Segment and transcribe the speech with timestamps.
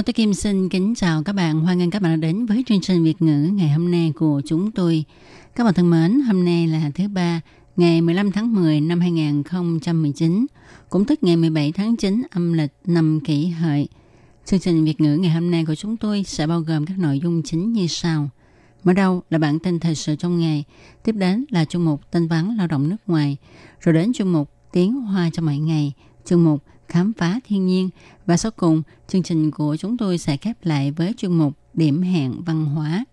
[0.00, 1.60] Hello, tôi Kim xin kính chào các bạn.
[1.60, 4.42] Hoan nghênh các bạn đã đến với chương trình Việt ngữ ngày hôm nay của
[4.46, 5.04] chúng tôi.
[5.56, 7.40] Các bạn thân mến, hôm nay là thứ ba,
[7.76, 10.46] ngày 15 tháng 10 năm 2019,
[10.90, 13.88] cũng tức ngày 17 tháng 9 âm lịch năm kỷ hợi.
[14.44, 17.20] Chương trình Việt ngữ ngày hôm nay của chúng tôi sẽ bao gồm các nội
[17.20, 18.28] dung chính như sau.
[18.84, 20.64] Mở đầu là bản tin thời sự trong ngày,
[21.04, 23.36] tiếp đến là chương mục tin vắn lao động nước ngoài,
[23.80, 25.92] rồi đến chương mục tiếng hoa cho mọi ngày,
[26.24, 27.90] chương mục khám phá thiên nhiên
[28.26, 32.02] và sau cùng chương trình của chúng tôi sẽ khép lại với chuyên mục điểm
[32.02, 33.04] hẹn văn hóa.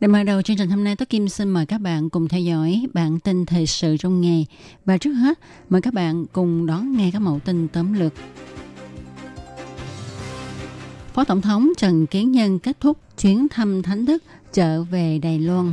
[0.00, 2.40] Để mở đầu chương trình hôm nay, Tố Kim xin mời các bạn cùng theo
[2.40, 4.46] dõi bản tin thời sự trong ngày.
[4.84, 8.12] Và trước hết, mời các bạn cùng đón nghe các mẫu tin tóm lược.
[11.14, 15.38] Phó Tổng thống Trần Kiến Nhân kết thúc chuyến thăm thánh thức trở về Đài
[15.38, 15.72] Loan.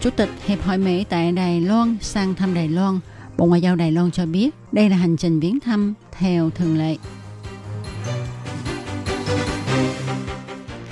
[0.00, 3.00] Chủ tịch Hiệp hội Mỹ tại Đài Loan sang thăm Đài Loan.
[3.36, 6.78] Bộ Ngoại giao Đài Loan cho biết đây là hành trình viếng thăm theo thường
[6.78, 6.96] lệ.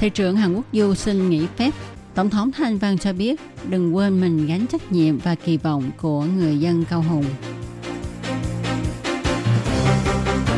[0.00, 1.74] Thị trưởng Hàn Quốc Du xin nghỉ phép.
[2.14, 5.90] Tổng thống Thanh Văn cho biết đừng quên mình gánh trách nhiệm và kỳ vọng
[6.00, 7.24] của người dân Cao Hùng.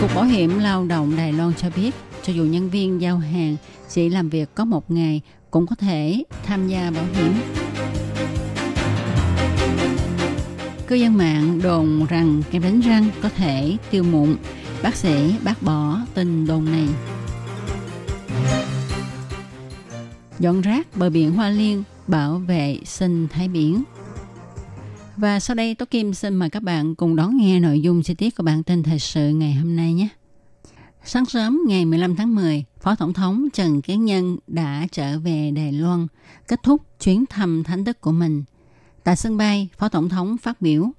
[0.00, 3.56] Cục Bảo hiểm Lao động Đài Loan cho biết cho dù nhân viên giao hàng
[3.88, 7.33] chỉ làm việc có một ngày cũng có thể tham gia bảo hiểm.
[10.92, 14.36] Cư dân mạng đồn rằng kem đánh răng có thể tiêu mụn.
[14.82, 16.88] Bác sĩ bác bỏ tin đồn này.
[20.38, 23.82] Dọn rác bờ biển Hoa Liên bảo vệ sinh thái biển.
[25.16, 28.14] Và sau đây Tố Kim xin mời các bạn cùng đón nghe nội dung chi
[28.14, 30.08] tiết của bản tin thời sự ngày hôm nay nhé.
[31.04, 35.50] Sáng sớm ngày 15 tháng 10, Phó Tổng thống Trần Kiến Nhân đã trở về
[35.50, 36.06] Đài Loan,
[36.48, 38.44] kết thúc chuyến thăm thánh đức của mình.
[39.04, 40.90] Tại sân bay, Phó Tổng thống phát biểu.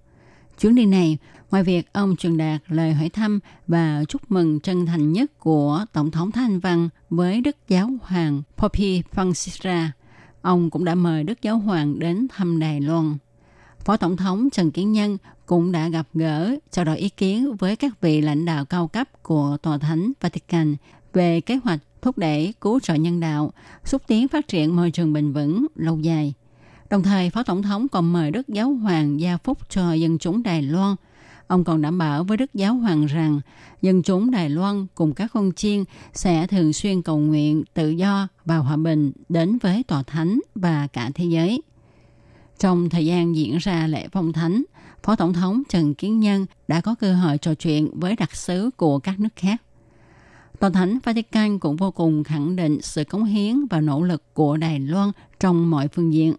[0.59, 1.17] Chuyến đi này,
[1.51, 5.85] ngoài việc ông truyền đạt lời hỏi thăm và chúc mừng chân thành nhất của
[5.93, 9.87] Tổng thống Thanh Văn với Đức Giáo Hoàng Pope Francisca,
[10.41, 13.17] ông cũng đã mời Đức Giáo Hoàng đến thăm Đài Loan.
[13.85, 17.75] Phó Tổng thống Trần Kiến Nhân cũng đã gặp gỡ, trao đổi ý kiến với
[17.75, 20.75] các vị lãnh đạo cao cấp của Tòa Thánh Vatican
[21.13, 23.53] về kế hoạch thúc đẩy cứu trợ nhân đạo,
[23.83, 26.33] xúc tiến phát triển môi trường bền vững lâu dài.
[26.93, 30.43] Đồng thời, Phó Tổng thống còn mời Đức Giáo Hoàng gia phúc cho dân chúng
[30.43, 30.95] Đài Loan.
[31.47, 33.41] Ông còn đảm bảo với Đức Giáo Hoàng rằng
[33.81, 35.83] dân chúng Đài Loan cùng các con chiên
[36.13, 40.87] sẽ thường xuyên cầu nguyện tự do và hòa bình đến với Tòa Thánh và
[40.87, 41.61] cả thế giới.
[42.59, 44.63] Trong thời gian diễn ra lễ phong thánh,
[45.03, 48.69] Phó Tổng thống Trần Kiến Nhân đã có cơ hội trò chuyện với đặc sứ
[48.77, 49.61] của các nước khác.
[50.59, 54.57] Tòa Thánh Vatican cũng vô cùng khẳng định sự cống hiến và nỗ lực của
[54.57, 56.33] Đài Loan trong mọi phương diện.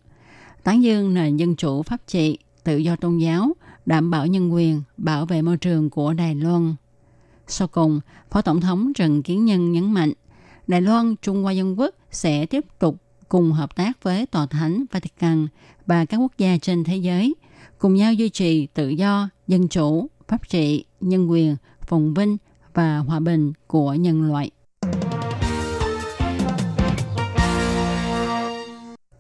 [0.65, 3.53] Tán dương nền dân chủ pháp trị, tự do tôn giáo,
[3.87, 6.75] đảm bảo nhân quyền, bảo vệ môi trường của Đài Loan.
[7.47, 10.13] Sau cùng, Phó Tổng thống Trần Kiến Nhân nhấn mạnh,
[10.67, 12.97] Đài Loan Trung Hoa Dân Quốc sẽ tiếp tục
[13.29, 15.47] cùng hợp tác với Tòa Thánh Vatican
[15.87, 17.35] và các quốc gia trên thế giới,
[17.79, 22.37] cùng nhau duy trì tự do, dân chủ, pháp trị, nhân quyền, phồn vinh
[22.75, 24.51] và hòa bình của nhân loại.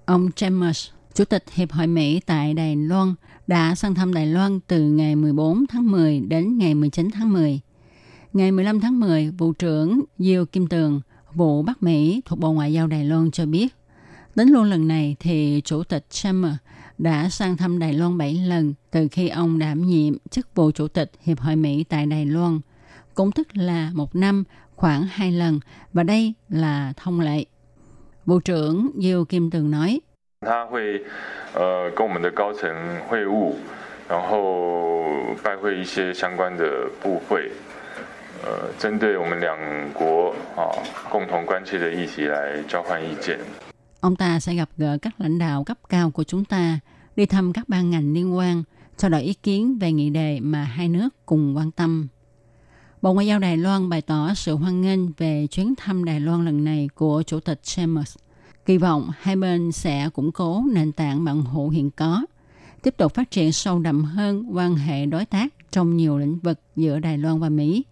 [0.05, 3.15] Ông James, Chủ tịch Hiệp hội Mỹ tại Đài Loan,
[3.47, 7.61] đã sang thăm Đài Loan từ ngày 14 tháng 10 đến ngày 19 tháng 10.
[8.33, 11.01] Ngày 15 tháng 10, Vụ trưởng Diêu Kim Tường,
[11.35, 13.75] vụ Bắc Mỹ thuộc Bộ Ngoại giao Đài Loan cho biết,
[14.35, 16.53] đến luôn lần này thì Chủ tịch Chamber
[16.99, 20.89] đã sang thăm Đài Loan 7 lần từ khi ông đảm nhiệm chức vụ Chủ
[20.89, 22.61] tịch Hiệp hội Mỹ tại Đài Loan,
[23.15, 24.45] cũng tức là một năm
[24.77, 25.61] khoảng hai lần
[25.93, 27.45] và đây là thông lệ.
[28.27, 30.01] Bộ trưởng Diêu Kim Tường nói,
[30.44, 31.04] 他会
[31.54, 32.70] 呃跟我们的高层
[33.08, 33.54] 会晤，
[34.08, 35.04] 然后
[35.44, 37.52] 拜会一些相关的部会，
[38.44, 39.58] 呃，针对我们两
[39.94, 40.72] 国啊
[41.12, 43.40] 共同关切的议题来交换意见。
[44.02, 46.80] Ông ta sẽ gặp gỡ các lãnh đạo cấp cao của chúng ta,
[47.16, 48.64] đi thăm các ban ngành liên quan,
[48.98, 52.08] trao đổi ý kiến về nghị đề mà hai nước cùng quan tâm.
[53.02, 56.46] Bộ Ngoại giao Đài Loan bày tỏ sự hoan nghênh về chuyến thăm Đài Loan
[56.46, 58.18] lần này của Chủ tịch Chambers.
[58.67, 62.27] Kỳ vọng hai bên sẽ củng cố nền tảng mạng hữu hiện có,
[62.83, 66.61] tiếp tục phát triển sâu đậm hơn quan hệ đối tác trong nhiều lĩnh vực
[66.77, 67.85] giữa Đài Loan và Mỹ.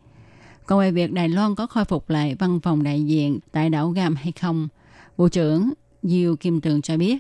[0.66, 3.90] Còn về việc Đài Loan có khôi phục lại văn phòng đại diện tại đảo
[3.90, 4.69] Gam hay không,
[5.16, 5.72] Bộ trưởng
[6.02, 7.19] Diêu Kim Tường cho biết,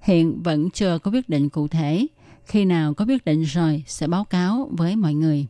[0.00, 2.06] hiện vẫn chưa có quyết định cụ thể.
[2.44, 5.46] Khi nào có quyết định rồi sẽ báo cáo với mọi người.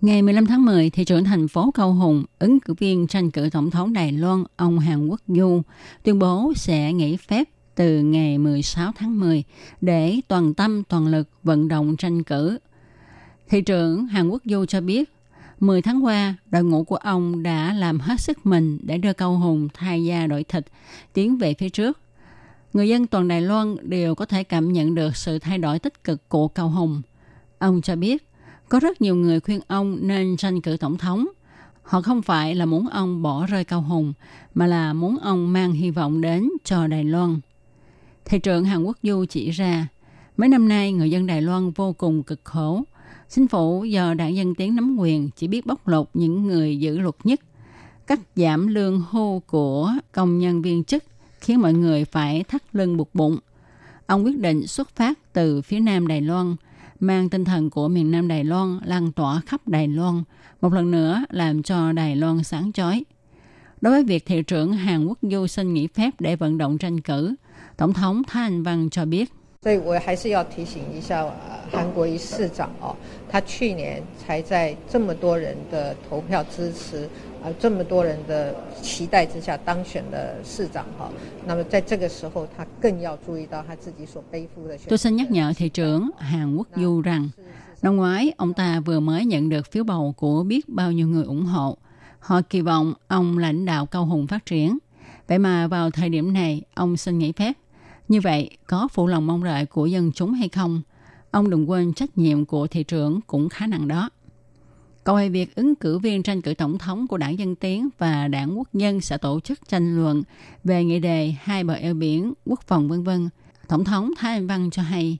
[0.00, 3.48] Ngày 15 tháng 10, thị trưởng thành phố Cao Hùng, ứng cử viên tranh cử
[3.52, 5.62] tổng thống Đài Loan, ông Hàn Quốc Du,
[6.02, 9.44] tuyên bố sẽ nghỉ phép từ ngày 16 tháng 10
[9.80, 12.58] để toàn tâm toàn lực vận động tranh cử.
[13.48, 15.12] Thị trưởng Hàn Quốc Du cho biết,
[15.60, 19.38] 10 tháng qua, đội ngũ của ông đã làm hết sức mình để đưa Cao
[19.38, 20.66] Hùng thay da đổi thịt,
[21.12, 21.98] tiến về phía trước.
[22.72, 26.04] Người dân toàn Đài Loan đều có thể cảm nhận được sự thay đổi tích
[26.04, 27.02] cực của Cao Hùng.
[27.58, 28.29] Ông cho biết,
[28.70, 31.26] có rất nhiều người khuyên ông nên tranh cử tổng thống.
[31.82, 34.12] Họ không phải là muốn ông bỏ rơi Cao Hùng,
[34.54, 37.40] mà là muốn ông mang hy vọng đến cho Đài Loan.
[38.24, 39.88] Thị trưởng Hàn Quốc Du chỉ ra,
[40.36, 42.82] mấy năm nay người dân Đài Loan vô cùng cực khổ.
[43.28, 46.98] Chính phủ do đảng Dân Tiến nắm quyền chỉ biết bóc lột những người giữ
[46.98, 47.40] luật nhất,
[48.06, 51.04] cắt giảm lương hưu của công nhân viên chức
[51.40, 53.38] khiến mọi người phải thắt lưng buộc bụng.
[54.06, 56.56] Ông quyết định xuất phát từ phía nam Đài Loan–
[56.99, 60.23] mang tinh thần của miền Nam Đài Loan lan tỏa khắp Đài Loan,
[60.61, 63.03] một lần nữa làm cho Đài Loan sáng chói.
[63.81, 67.01] Đối với việc thị trưởng Hàn Quốc Du xin nghỉ phép để vận động tranh
[67.01, 67.35] cử,
[67.77, 69.29] Tổng thống Thái Anh Văn cho biết.
[69.61, 71.25] 所以我还是要提醒一下
[71.71, 72.95] 韩国瑜市长哦，
[73.27, 77.09] 他去年才在这么多人的投票支持
[77.43, 81.11] 啊，这么多人的期待之下当选了市长哈。
[81.45, 84.77] 那么在这个时候，他更要注意到他自己所背负的。
[84.87, 87.29] Tôi xin nhắc nhở thị trưởng Hàn Quốc Du rằng,
[87.81, 91.23] năm ngoái ông ta vừa mới nhận được phiếu bầu của biết bao nhiêu người
[91.23, 91.77] ủng hộ.
[92.19, 94.77] Họ kỳ vọng ông lãnh đạo cao hùng phát triển.
[95.27, 97.53] Vậy mà vào thời điểm này, ông xin nghỉ phép
[98.07, 100.81] như vậy, có phụ lòng mong đợi của dân chúng hay không?
[101.31, 104.09] Ông đừng quên trách nhiệm của thị trưởng cũng khá nặng đó.
[105.04, 108.58] coi việc ứng cử viên tranh cử tổng thống của đảng Dân Tiến và đảng
[108.58, 110.22] Quốc dân sẽ tổ chức tranh luận
[110.64, 113.28] về nghị đề hai bờ eo biển, quốc phòng vân vân.
[113.68, 115.18] Tổng thống Thái Anh Văn cho hay,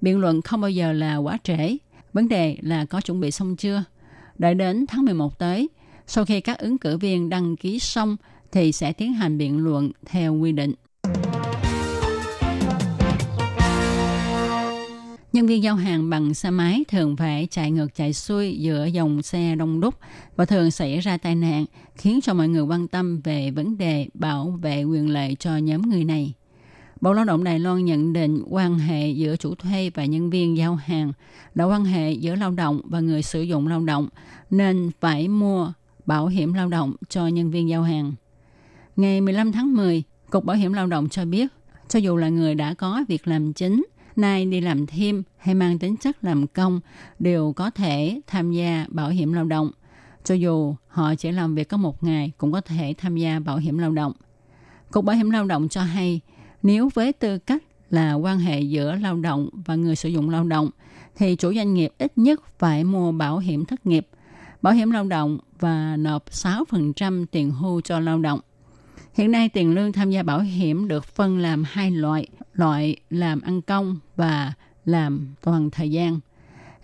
[0.00, 1.76] biện luận không bao giờ là quá trễ.
[2.12, 3.84] Vấn đề là có chuẩn bị xong chưa?
[4.38, 5.68] Đợi đến tháng 11 tới,
[6.06, 8.16] sau khi các ứng cử viên đăng ký xong
[8.52, 10.74] thì sẽ tiến hành biện luận theo quy định.
[15.32, 19.22] Nhân viên giao hàng bằng xe máy thường phải chạy ngược chạy xuôi giữa dòng
[19.22, 19.94] xe đông đúc
[20.36, 21.64] và thường xảy ra tai nạn,
[21.96, 25.82] khiến cho mọi người quan tâm về vấn đề bảo vệ quyền lợi cho nhóm
[25.82, 26.34] người này.
[27.00, 30.56] Bộ Lao động Đài Loan nhận định quan hệ giữa chủ thuê và nhân viên
[30.56, 31.12] giao hàng
[31.54, 34.08] là quan hệ giữa lao động và người sử dụng lao động,
[34.50, 35.72] nên phải mua
[36.06, 38.12] bảo hiểm lao động cho nhân viên giao hàng.
[38.96, 41.46] Ngày 15 tháng 10, Cục Bảo hiểm Lao động cho biết,
[41.88, 43.84] cho dù là người đã có việc làm chính–
[44.20, 46.80] nay đi làm thêm hay mang tính chất làm công
[47.18, 49.70] đều có thể tham gia bảo hiểm lao động.
[50.24, 53.56] Cho dù họ chỉ làm việc có một ngày cũng có thể tham gia bảo
[53.56, 54.12] hiểm lao động.
[54.90, 56.20] Cục Bảo hiểm lao động cho hay,
[56.62, 60.44] nếu với tư cách là quan hệ giữa lao động và người sử dụng lao
[60.44, 60.70] động,
[61.16, 64.08] thì chủ doanh nghiệp ít nhất phải mua bảo hiểm thất nghiệp,
[64.62, 68.40] bảo hiểm lao động và nộp 6% tiền hưu cho lao động.
[69.14, 72.26] Hiện nay tiền lương tham gia bảo hiểm được phân làm hai loại,
[72.60, 74.52] loại làm ăn công và
[74.84, 76.20] làm toàn thời gian.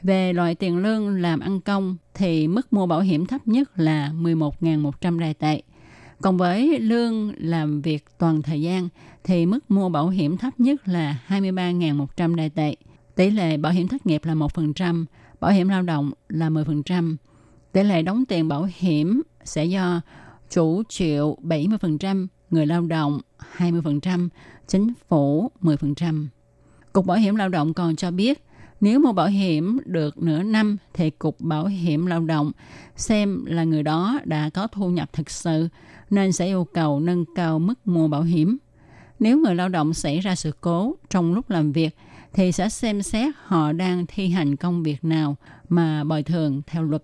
[0.02, 4.10] Về loại tiền lương làm ăn công thì mức mua bảo hiểm thấp nhất là
[4.14, 5.62] 11.100 đài tệ.
[6.22, 8.88] Còn với lương làm việc toàn thời gian
[9.24, 12.76] thì mức mua bảo hiểm thấp nhất là 23.100 đài tệ.
[13.14, 15.04] Tỷ lệ bảo hiểm thất nghiệp là 1%,
[15.40, 17.16] bảo hiểm lao động là 10%.
[17.72, 20.00] Tỷ lệ đóng tiền bảo hiểm sẽ do
[20.50, 23.20] chủ chịu 70%, người lao động
[23.56, 24.28] 20%,
[24.66, 26.26] chính phủ 10%.
[26.92, 28.42] Cục Bảo hiểm Lao động còn cho biết,
[28.80, 32.52] nếu mua bảo hiểm được nửa năm thì Cục Bảo hiểm Lao động
[32.96, 35.68] xem là người đó đã có thu nhập thực sự
[36.10, 38.58] nên sẽ yêu cầu nâng cao mức mua bảo hiểm.
[39.18, 41.96] Nếu người lao động xảy ra sự cố trong lúc làm việc
[42.32, 45.36] thì sẽ xem xét họ đang thi hành công việc nào
[45.68, 47.02] mà bồi thường theo luật.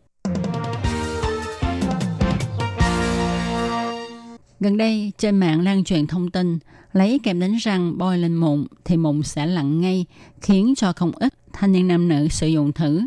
[4.63, 6.59] Gần đây, trên mạng lan truyền thông tin
[6.93, 10.07] lấy kem đánh răng bôi lên mụn thì mụn sẽ lặn ngay,
[10.41, 13.01] khiến cho không ít thanh niên nam nữ sử dụng thử.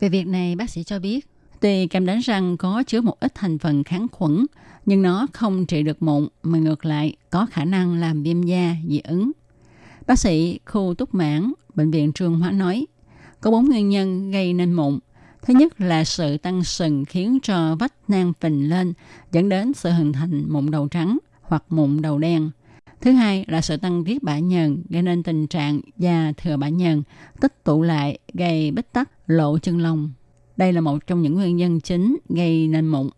[0.00, 1.26] Về việc này, bác sĩ cho biết,
[1.60, 4.46] tuy kem đánh răng có chứa một ít thành phần kháng khuẩn,
[4.86, 8.76] nhưng nó không trị được mụn mà ngược lại có khả năng làm viêm da,
[8.88, 9.32] dị ứng.
[10.06, 12.86] Bác sĩ khu túc mãn, Bệnh viện Trường Hóa nói,
[13.40, 14.98] có bốn nguyên nhân gây nên mụn.
[15.42, 18.92] Thứ nhất là sự tăng sừng khiến cho vách nang phình lên,
[19.32, 22.50] dẫn đến sự hình thành mụn đầu trắng hoặc mụn đầu đen.
[23.00, 26.68] Thứ hai là sự tăng tiết bã nhờn gây nên tình trạng da thừa bã
[26.68, 27.02] nhờn
[27.40, 30.10] tích tụ lại gây bít tắc lộ chân lông.
[30.56, 33.10] Đây là một trong những nguyên nhân chính gây nên mụn.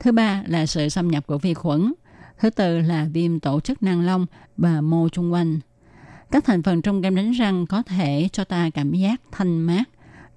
[0.00, 1.92] Thứ ba là sự xâm nhập của vi khuẩn.
[2.40, 5.60] Thứ tư là viêm tổ chức nang lông và mô chung quanh.
[6.30, 9.84] Các thành phần trong kem đánh răng có thể cho ta cảm giác thanh mát,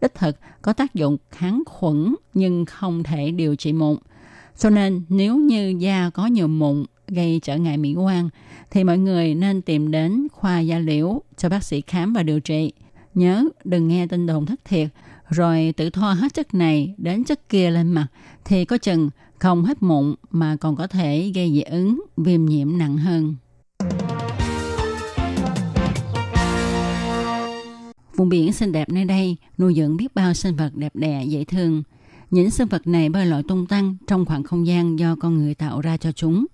[0.02, 3.98] đích thực có tác dụng kháng khuẩn nhưng không thể điều trị mụn.
[4.58, 8.30] Cho nên nếu như da có nhiều mụn gây trở ngại mỹ quan
[8.72, 12.40] thì mọi người nên tìm đến khoa da liễu cho bác sĩ khám và điều
[12.40, 12.74] trị.
[13.14, 14.88] Nhớ đừng nghe tin đồn thất thiệt
[15.30, 18.08] rồi tự thoa hết chất này đến chất kia lên mặt
[18.46, 22.78] thì có chừng không hết mụn mà còn có thể gây dị ứng, viêm nhiễm
[22.78, 23.36] nặng hơn.
[28.22, 31.44] Vùng biển xinh đẹp nơi đây nuôi dưỡng biết bao sinh vật đẹp đẽ dễ
[31.44, 31.84] thương.
[32.32, 35.56] Những sinh vật này bơi lội tung tăng trong khoảng không gian do con người
[35.56, 36.46] tạo ra cho chúng.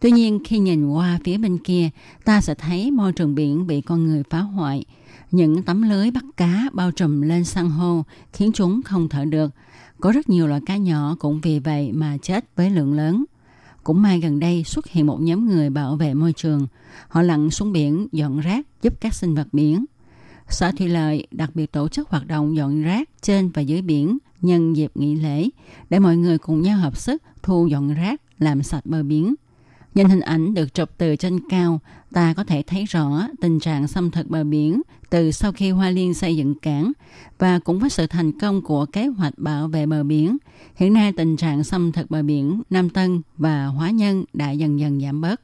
[0.00, 1.90] Tuy nhiên khi nhìn qua phía bên kia,
[2.24, 4.84] ta sẽ thấy môi trường biển bị con người phá hoại.
[5.30, 8.02] Những tấm lưới bắt cá bao trùm lên san hô
[8.32, 9.50] khiến chúng không thở được.
[10.00, 13.24] Có rất nhiều loại cá nhỏ cũng vì vậy mà chết với lượng lớn.
[13.84, 16.66] Cũng may gần đây xuất hiện một nhóm người bảo vệ môi trường.
[17.08, 19.84] Họ lặn xuống biển dọn rác giúp các sinh vật biển.
[20.48, 24.18] Sở Thủy Lợi đặc biệt tổ chức hoạt động dọn rác trên và dưới biển
[24.42, 25.48] nhân dịp nghỉ lễ
[25.90, 29.34] để mọi người cùng nhau hợp sức thu dọn rác, làm sạch bờ biển.
[29.94, 31.80] Nhìn hình ảnh được chụp từ trên cao,
[32.12, 35.90] ta có thể thấy rõ tình trạng xâm thực bờ biển từ sau khi Hoa
[35.90, 36.92] Liên xây dựng cảng
[37.38, 40.36] và cũng với sự thành công của kế hoạch bảo vệ bờ biển.
[40.74, 44.80] Hiện nay tình trạng xâm thực bờ biển Nam Tân và Hóa Nhân đã dần
[44.80, 45.40] dần giảm bớt.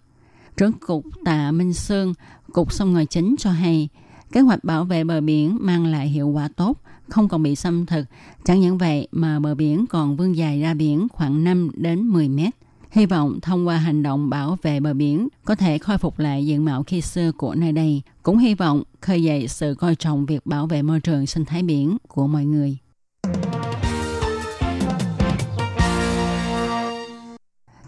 [0.57, 2.15] Trưởng cục Tạ Minh Sương,
[2.53, 3.89] Cục Sông Ngòi Chính cho hay,
[4.33, 7.87] kế hoạch bảo vệ bờ biển mang lại hiệu quả tốt, không còn bị xâm
[7.87, 8.05] thực.
[8.45, 12.29] Chẳng những vậy mà bờ biển còn vươn dài ra biển khoảng 5 đến 10
[12.29, 12.55] mét.
[12.91, 16.47] Hy vọng thông qua hành động bảo vệ bờ biển có thể khôi phục lại
[16.47, 18.03] diện mạo khi xưa của nơi đây.
[18.23, 21.63] Cũng hy vọng khơi dậy sự coi trọng việc bảo vệ môi trường sinh thái
[21.63, 22.79] biển của mọi người.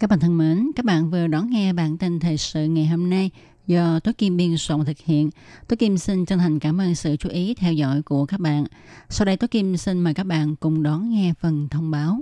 [0.01, 3.11] Các bạn thân mến, các bạn vừa đón nghe bản tin thời sự ngày hôm
[3.11, 3.31] nay
[3.66, 5.30] do Tố Kim biên soạn thực hiện.
[5.68, 8.64] Tố Kim xin chân thành cảm ơn sự chú ý theo dõi của các bạn.
[9.09, 12.21] Sau đây Tố Kim xin mời các bạn cùng đón nghe phần thông báo.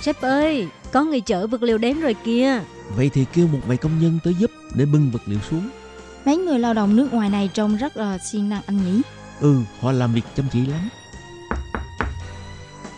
[0.00, 2.60] Sếp ơi, có người chở vật liệu đến rồi kìa.
[2.96, 5.70] Vậy thì kêu một vài công nhân tới giúp để bưng vật liệu xuống.
[6.24, 9.02] Mấy người lao động nước ngoài này trông rất là siêng năng anh nhỉ?
[9.40, 10.88] Ừ, họ làm việc chăm chỉ lắm.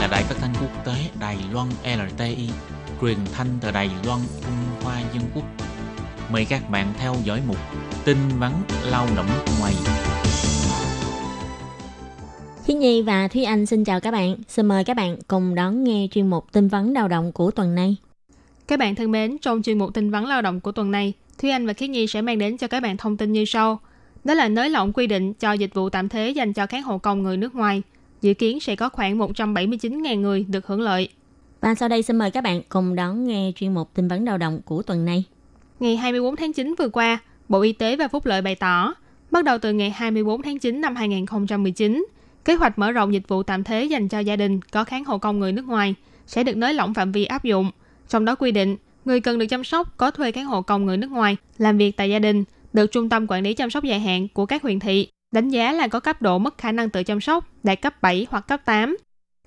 [0.00, 2.48] Là đài phát thanh quốc tế Đài Loan LTI,
[3.00, 5.44] truyền thanh từ Đài Loan, Trung Hoa Dân Quốc.
[6.32, 7.56] Mời các bạn theo dõi mục
[8.04, 8.52] tin vắn
[8.90, 9.74] lao động nước ngoài.
[12.66, 14.36] Thi Nhi và Thúy Anh xin chào các bạn.
[14.48, 17.74] Xin mời các bạn cùng đón nghe chuyên mục tin vấn lao động của tuần
[17.74, 17.96] này.
[18.68, 21.50] Các bạn thân mến, trong chuyên mục tin vấn lao động của tuần này, Thúy
[21.50, 23.80] Anh và Khiết Nhi sẽ mang đến cho các bạn thông tin như sau.
[24.24, 26.98] Đó là nới lỏng quy định cho dịch vụ tạm thế dành cho các hộ
[26.98, 27.82] công người nước ngoài.
[28.20, 31.08] Dự kiến sẽ có khoảng 179.000 người được hưởng lợi.
[31.60, 34.38] Và sau đây xin mời các bạn cùng đón nghe chuyên mục tin vấn lao
[34.38, 35.24] động của tuần này.
[35.80, 38.94] Ngày 24 tháng 9 vừa qua, Bộ Y tế và Phúc lợi bày tỏ,
[39.30, 42.06] bắt đầu từ ngày 24 tháng 9 năm 2019,
[42.44, 45.18] kế hoạch mở rộng dịch vụ tạm thế dành cho gia đình có kháng hộ
[45.18, 45.94] công người nước ngoài
[46.26, 47.70] sẽ được nới lỏng phạm vi áp dụng.
[48.08, 50.96] Trong đó quy định, người cần được chăm sóc có thuê kháng hộ công người
[50.96, 54.00] nước ngoài làm việc tại gia đình được Trung tâm Quản lý Chăm sóc dài
[54.00, 57.02] hạn của các huyện thị đánh giá là có cấp độ mất khả năng tự
[57.02, 58.96] chăm sóc đạt cấp 7 hoặc cấp 8.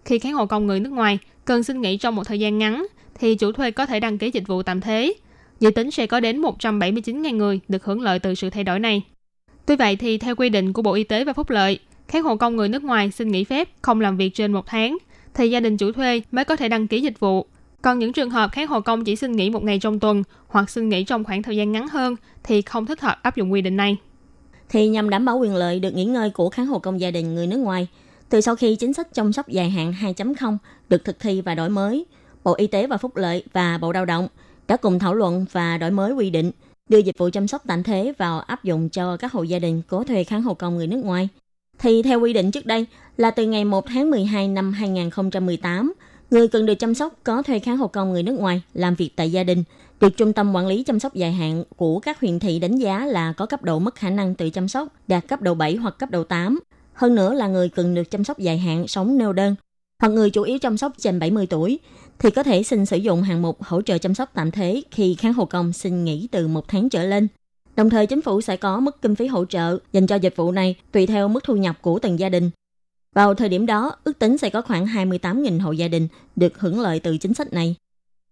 [0.06, 2.86] Khi kháng hộ công người nước ngoài cần xin nghỉ trong một thời gian ngắn,
[3.20, 5.14] thì chủ thuê có thể đăng ký dịch vụ tạm thế.
[5.60, 9.04] Dự tính sẽ có đến 179.000 người được hưởng lợi từ sự thay đổi này.
[9.66, 12.36] Tuy vậy thì theo quy định của Bộ Y tế và Phúc lợi, kháng hộ
[12.36, 14.98] công người nước ngoài xin nghỉ phép không làm việc trên một tháng,
[15.34, 17.46] thì gia đình chủ thuê mới có thể đăng ký dịch vụ.
[17.82, 20.70] Còn những trường hợp kháng hộ công chỉ xin nghỉ một ngày trong tuần hoặc
[20.70, 23.62] xin nghỉ trong khoảng thời gian ngắn hơn thì không thích hợp áp dụng quy
[23.62, 23.98] định này.
[24.72, 27.36] Thì nhằm đảm bảo quyền lợi được nghỉ ngơi của kháng hộ công gia đình
[27.36, 27.88] người nước ngoài,
[28.30, 30.58] từ sau khi chính sách chăm sóc dài hạn 2.0
[30.90, 32.06] được thực thi và đổi mới,
[32.44, 34.28] Bộ Y tế và Phúc lợi và Bộ Lao động
[34.68, 36.52] đã cùng thảo luận và đổi mới quy định
[36.90, 39.82] đưa dịch vụ chăm sóc tạm thế vào áp dụng cho các hộ gia đình
[39.88, 41.30] có thuê kháng hộ công người nước ngoài.
[41.80, 42.86] Thì theo quy định trước đây
[43.18, 45.94] là từ ngày 1 tháng 12 năm 2018,
[46.32, 49.10] người cần được chăm sóc có thuê kháng hộ công người nước ngoài, làm việc
[49.16, 49.64] tại gia đình
[50.00, 53.06] được Trung tâm Quản lý Chăm sóc dài hạn của các huyện thị đánh giá
[53.06, 56.00] là có cấp độ mất khả năng tự chăm sóc, đạt cấp độ 7 hoặc
[56.00, 56.60] cấp độ 8.
[56.94, 59.56] Hơn nữa là người cần được chăm sóc dài hạn sống neo đơn,
[60.00, 61.80] hoặc người chủ yếu chăm sóc trên 70 tuổi,
[62.20, 65.16] thì có thể xin sử dụng hạng mục hỗ trợ chăm sóc tạm thế khi
[65.20, 67.28] kháng hộ công xin nghỉ từ một tháng trở lên.
[67.76, 70.52] Đồng thời, chính phủ sẽ có mức kinh phí hỗ trợ dành cho dịch vụ
[70.52, 72.50] này tùy theo mức thu nhập của từng gia đình.
[73.16, 76.80] Vào thời điểm đó, ước tính sẽ có khoảng 28.000 hộ gia đình được hưởng
[76.80, 77.76] lợi từ chính sách này.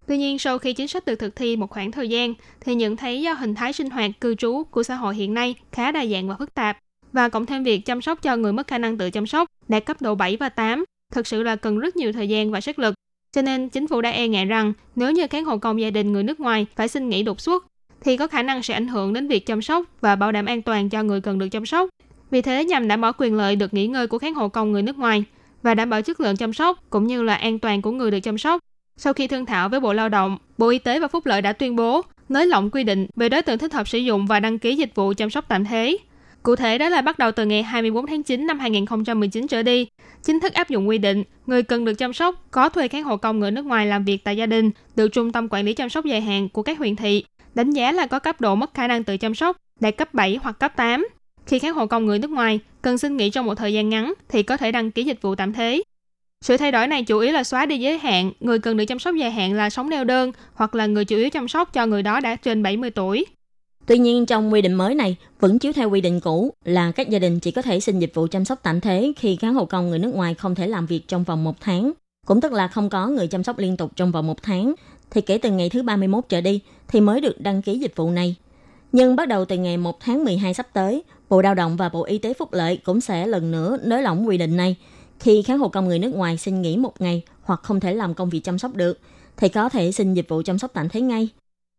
[0.08, 2.96] Tuy nhiên, sau khi chính sách được thực thi một khoảng thời gian, thì nhận
[2.96, 6.06] thấy do hình thái sinh hoạt cư trú của xã hội hiện nay khá đa
[6.06, 6.78] dạng và phức tạp,
[7.14, 9.86] và cộng thêm việc chăm sóc cho người mất khả năng tự chăm sóc đạt
[9.86, 12.80] cấp độ 7 và 8, thực sự là cần rất nhiều thời gian và sức
[12.80, 12.96] lực.
[13.34, 16.14] Cho nên, chính phủ đã e ngại rằng nếu như các hộ công gia đình
[16.14, 17.66] người nước ngoài phải xin nghỉ đột xuất,
[18.02, 20.62] thì có khả năng sẽ ảnh hưởng đến việc chăm sóc và bảo đảm an
[20.62, 21.90] toàn cho người cần được chăm sóc.
[22.32, 24.82] Vì thế, nhằm đảm bảo quyền lợi được nghỉ ngơi của khán hộ công người
[24.82, 25.24] nước ngoài
[25.64, 28.20] và đảm bảo chất lượng chăm sóc cũng như là an toàn của người được
[28.20, 28.62] chăm sóc,
[28.98, 31.54] sau khi thương thảo với Bộ Lao động, Bộ Y tế và Phúc lợi đã
[31.54, 34.60] tuyên bố nới lỏng quy định về đối tượng thích hợp sử dụng và đăng
[34.60, 35.98] ký dịch vụ chăm sóc tạm thế.
[36.44, 39.88] Cụ thể đó là bắt đầu từ ngày 24 tháng 9 năm 2019 trở đi,
[40.24, 43.18] chính thức áp dụng quy định người cần được chăm sóc có thuê khán hộ
[43.18, 45.90] công người nước ngoài làm việc tại gia đình được Trung tâm Quản lý Chăm
[45.90, 47.24] sóc dài hạn của các huyện thị
[47.56, 50.40] đánh giá là có cấp độ mất khả năng tự chăm sóc đạt cấp 7
[50.44, 51.08] hoặc cấp 8.
[51.50, 54.14] Khi các hộ công người nước ngoài cần xin nghỉ trong một thời gian ngắn
[54.30, 55.84] thì có thể đăng ký dịch vụ tạm thế.
[56.42, 59.00] Sự thay đổi này chủ yếu là xóa đi giới hạn, người cần được chăm
[59.00, 61.86] sóc dài hạn là sống neo đơn hoặc là người chủ yếu chăm sóc cho
[61.86, 63.26] người đó đã trên 70 tuổi.
[63.86, 67.10] Tuy nhiên trong quy định mới này vẫn chiếu theo quy định cũ là các
[67.10, 69.66] gia đình chỉ có thể xin dịch vụ chăm sóc tạm thế khi kháng hộ
[69.66, 71.92] công người nước ngoài không thể làm việc trong vòng một tháng.
[72.28, 74.74] Cũng tức là không có người chăm sóc liên tục trong vòng một tháng,
[75.12, 78.12] thì kể từ ngày thứ 31 trở đi thì mới được đăng ký dịch vụ
[78.12, 78.36] này.
[78.92, 82.04] Nhưng bắt đầu từ ngày 1 tháng 12 sắp tới, Bộ Lao động và Bộ
[82.04, 84.76] Y tế Phúc lợi cũng sẽ lần nữa nới lỏng quy định này.
[85.20, 88.14] Khi kháng hộ công người nước ngoài xin nghỉ một ngày hoặc không thể làm
[88.14, 89.00] công việc chăm sóc được,
[89.38, 91.30] thì có thể xin dịch vụ chăm sóc tạm thế ngay.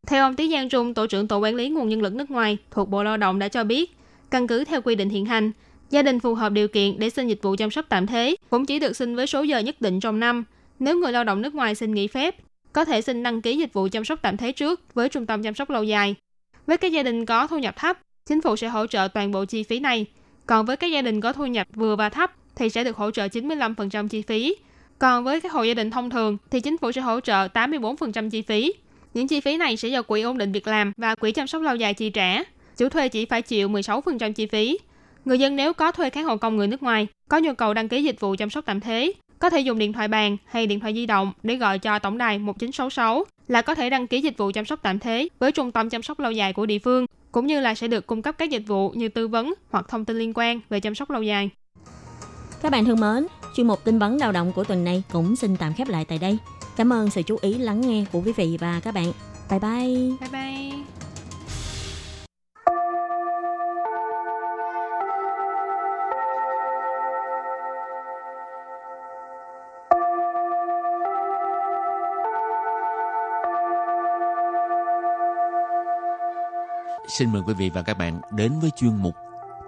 [0.06, 2.58] Theo ông Tí Giang Trung, Tổ trưởng Tổ quản lý nguồn nhân lực nước ngoài
[2.70, 3.96] thuộc Bộ Lao động đã cho biết,
[4.30, 5.52] căn cứ theo quy định hiện hành,
[5.90, 8.66] gia đình phù hợp điều kiện để xin dịch vụ chăm sóc tạm thế cũng
[8.66, 10.44] chỉ được xin với số giờ nhất định trong năm.
[10.78, 12.36] Nếu người lao động nước ngoài xin nghỉ phép,
[12.72, 15.42] có thể xin đăng ký dịch vụ chăm sóc tạm thế trước với trung tâm
[15.42, 16.14] chăm sóc lâu dài.
[16.66, 17.98] Với các gia đình có thu nhập thấp,
[18.30, 20.06] chính phủ sẽ hỗ trợ toàn bộ chi phí này.
[20.46, 23.10] Còn với các gia đình có thu nhập vừa và thấp thì sẽ được hỗ
[23.10, 24.56] trợ 95% chi phí.
[24.98, 28.30] Còn với các hộ gia đình thông thường thì chính phủ sẽ hỗ trợ 84%
[28.30, 28.72] chi phí.
[29.14, 31.62] Những chi phí này sẽ do Quỹ ổn định việc làm và Quỹ chăm sóc
[31.62, 32.42] lâu dài chi trả.
[32.76, 34.78] Chủ thuê chỉ phải chịu 16% chi phí.
[35.24, 37.88] Người dân nếu có thuê kháng hộ công người nước ngoài, có nhu cầu đăng
[37.88, 40.80] ký dịch vụ chăm sóc tạm thế, có thể dùng điện thoại bàn hay điện
[40.80, 44.38] thoại di động để gọi cho tổng đài 1966 là có thể đăng ký dịch
[44.38, 47.06] vụ chăm sóc tạm thế với trung tâm chăm sóc lâu dài của địa phương,
[47.32, 50.04] cũng như là sẽ được cung cấp các dịch vụ như tư vấn hoặc thông
[50.04, 51.50] tin liên quan về chăm sóc lâu dài.
[52.62, 55.56] Các bạn thân mến, chuyên mục tin vấn lao động của tuần này cũng xin
[55.56, 56.38] tạm khép lại tại đây.
[56.76, 59.12] Cảm ơn sự chú ý lắng nghe của quý vị và các bạn.
[59.50, 60.16] Bye bye.
[60.20, 60.99] Bye bye.
[77.18, 79.14] Xin mời quý vị và các bạn đến với chuyên mục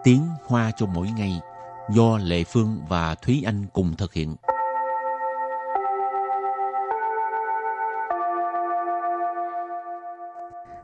[0.05, 1.41] Tiếng Hoa cho mỗi ngày
[1.91, 4.37] do Lệ Phương và Thúy Anh cùng thực hiện.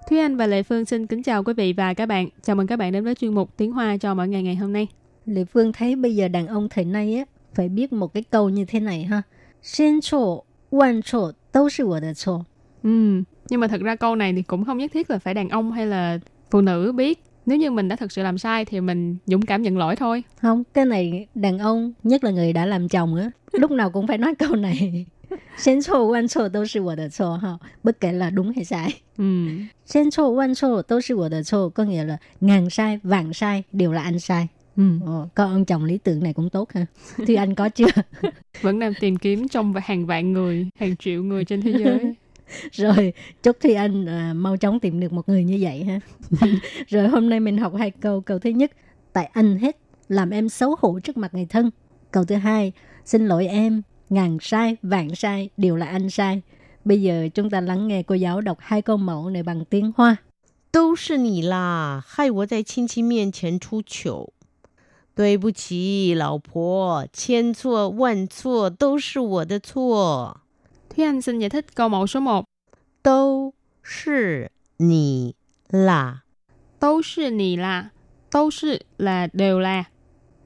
[0.09, 2.29] Thúy Anh và Lệ Phương xin kính chào quý vị và các bạn.
[2.42, 4.73] Chào mừng các bạn đến với chuyên mục Tiếng Hoa cho mỗi ngày ngày hôm
[4.73, 4.87] nay.
[5.27, 8.49] Lệ Phương thấy bây giờ đàn ông thời nay á phải biết một cái câu
[8.49, 9.23] như thế này ha.
[9.62, 11.68] Xin chổ, quan chổ, đều
[12.03, 12.42] là chổ.
[12.83, 15.49] Ừ, nhưng mà thật ra câu này thì cũng không nhất thiết là phải đàn
[15.49, 16.18] ông hay là
[16.51, 17.25] phụ nữ biết.
[17.47, 20.23] Nếu như mình đã thực sự làm sai thì mình dũng cảm nhận lỗi thôi.
[20.43, 24.07] Không, cái này đàn ông, nhất là người đã làm chồng á, lúc nào cũng
[24.07, 25.07] phải nói câu này.
[25.59, 27.53] Xin chổ, quan chổ, đều là tôi chổ ha.
[27.83, 28.89] Bất kể là đúng hay sai.
[29.19, 29.49] Ừ.
[29.87, 31.69] Xin chổ, quan chổ, đều là tôi chổ.
[31.69, 34.49] Có nghĩa là ngàn sai, vạn sai, đều là anh sai.
[34.77, 34.83] Ừ.
[35.07, 36.87] Ồ, có ông chồng lý tưởng này cũng tốt ha.
[37.27, 37.87] Thì anh có chưa?
[38.63, 42.15] Vẫn đang tìm kiếm trong hàng vạn người, hàng triệu người trên thế giới.
[42.72, 46.00] rồi chúc Thùy Anh à, mau chóng tìm được một người như vậy ha.
[46.88, 48.22] rồi hôm nay mình học hai câu.
[48.22, 48.72] Câu thứ nhất,
[49.13, 51.72] tại anh hết làm em xấu hổ trước mặt người thân.
[52.12, 52.72] Câu thứ hai,
[53.06, 56.41] xin lỗi em, ngàn sai, vạn sai, đều là anh sai.
[56.86, 59.91] Bây giờ chúng ta lắng nghe cô giáo đọc hai câu mẫu này bằng tiếng
[59.96, 60.17] Hoa.
[60.72, 64.34] 都是你啦，害我在亲戚面前出糗。
[65.15, 70.41] 对不起，老婆，千错万错都是我的错。
[70.99, 72.45] Huy Anh xin giải thích câu mẫu số 1.
[73.05, 73.53] Đâu
[73.85, 74.47] sư
[74.79, 75.33] nì
[75.69, 76.21] là.
[76.81, 77.89] Đâu sư nì là.
[78.33, 79.85] Đâu sư là đều là.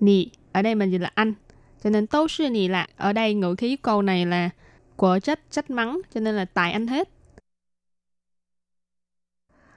[0.00, 1.34] Nì ở đây mình dịch là anh.
[1.82, 2.86] Cho nên đâu sư nì là.
[2.96, 4.50] Ở đây ngữ khí câu này là
[4.96, 6.00] của trách trách mắng.
[6.14, 7.08] Cho nên là tại anh hết.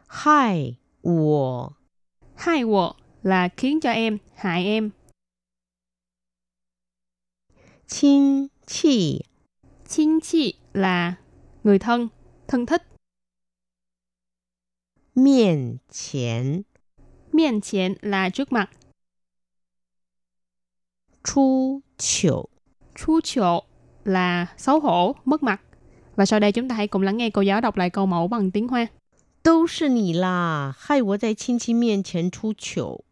[0.08, 1.70] Hai wo.
[2.36, 4.90] Hai wo là khiến cho em, hại em.
[7.88, 9.22] Chính chi.
[9.88, 11.15] Chính chi là
[11.65, 12.09] người thân
[12.49, 12.83] Thân thích
[15.15, 16.63] 面前
[17.33, 18.71] Miền chén là trước mặt
[21.25, 22.49] 出糗。
[22.95, 23.65] Chu chộ
[24.05, 25.61] là xấu hổ, mất mặt
[26.17, 28.29] Và sau đây chúng ta hãy cùng lắng nghe cô giáo đọc lại câu mẫu
[28.29, 28.87] bằng tiếng Hoa
[29.43, 33.05] 都是你啦，害我在亲戚面前出糗。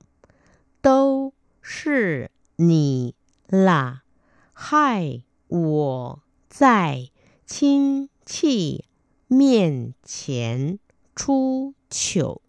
[0.82, 1.32] 都
[1.62, 3.14] 是你
[3.48, 4.02] 啦，
[4.52, 7.08] 害我在
[7.46, 8.84] 亲戚
[9.28, 10.78] 面前
[11.14, 12.40] 出糗。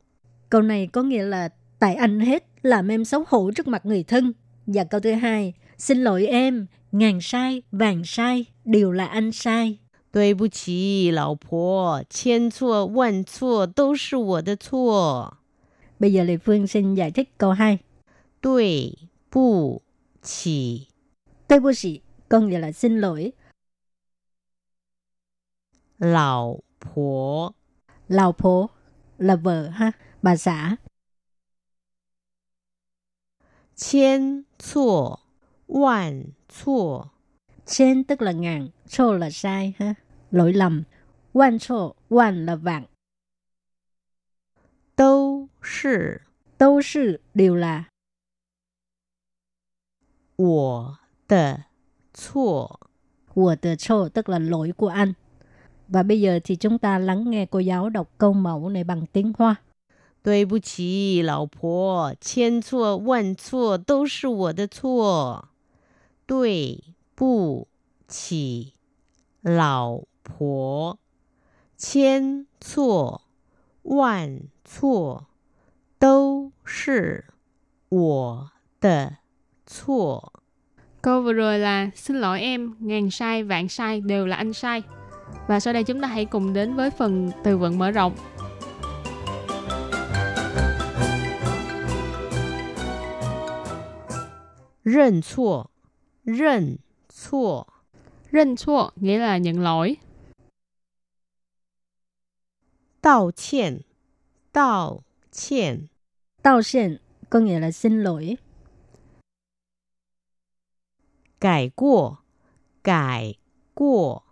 [0.50, 4.04] Câu này có nghĩa là tại anh hết làm em xấu hổ trước mặt người
[4.04, 4.34] thân.
[4.66, 9.78] Và câu thứ hai, xin lỗi em, ngàn sai, vàng sai, đều là anh sai.
[10.12, 15.38] 对不起，老婆，千错万错都是我的错。
[16.00, 17.80] Bây giờ Lê Phương xin giải thích câu 2.
[18.42, 18.98] 对
[19.30, 19.82] 不
[20.24, 20.88] 起，
[21.48, 23.32] Tôi bố sĩ có nghĩa là xin lỗi.
[25.98, 27.54] 老婆，
[28.08, 28.70] Lào phố
[29.18, 30.78] là vợ ha, bà xã.
[33.76, 35.20] 千错
[35.68, 37.12] 万错
[37.66, 39.96] Trên tức là ngàn, chô là sai ha,
[40.32, 40.84] lỗi lầm.
[41.34, 42.86] Quan chô, quan là vạn.
[44.96, 46.22] 都是
[46.58, 47.90] Đâu sự đều là
[50.36, 51.66] 我的
[52.14, 52.80] 错。
[53.34, 55.14] của the chô tức là lỗi của anh.
[55.88, 59.06] Và bây giờ thì chúng ta lắng nghe cô giáo đọc câu mẫu này bằng
[59.14, 59.56] tiếng Hoa.
[60.22, 65.46] 对不起，老婆，千错万错都是我的错。
[66.28, 66.84] 对
[67.16, 67.68] 不
[68.08, 68.74] 起，
[69.42, 70.98] 老婆，
[71.78, 73.22] 千错
[73.84, 75.28] 万错
[75.98, 77.26] 都是
[77.88, 79.18] 我的
[79.66, 80.34] 错。
[81.02, 84.84] Câu vừa rồi là xin lỗi em, ngàn sai, vạn sai đều là anh sai.
[85.48, 88.16] Và sau đây chúng ta hãy cùng đến với phần từ vựng mở rộng.
[94.84, 95.70] 认错，
[96.24, 97.68] 认错，
[98.32, 99.98] Rinh chua nghĩa là nhận lỗi.
[103.02, 103.84] 道歉，
[104.52, 105.90] 道歉，
[106.42, 106.98] Tao xin
[107.30, 108.38] có nghĩa là xin lỗi.
[111.40, 112.18] 改过，
[112.82, 113.36] 改
[113.74, 114.23] 过，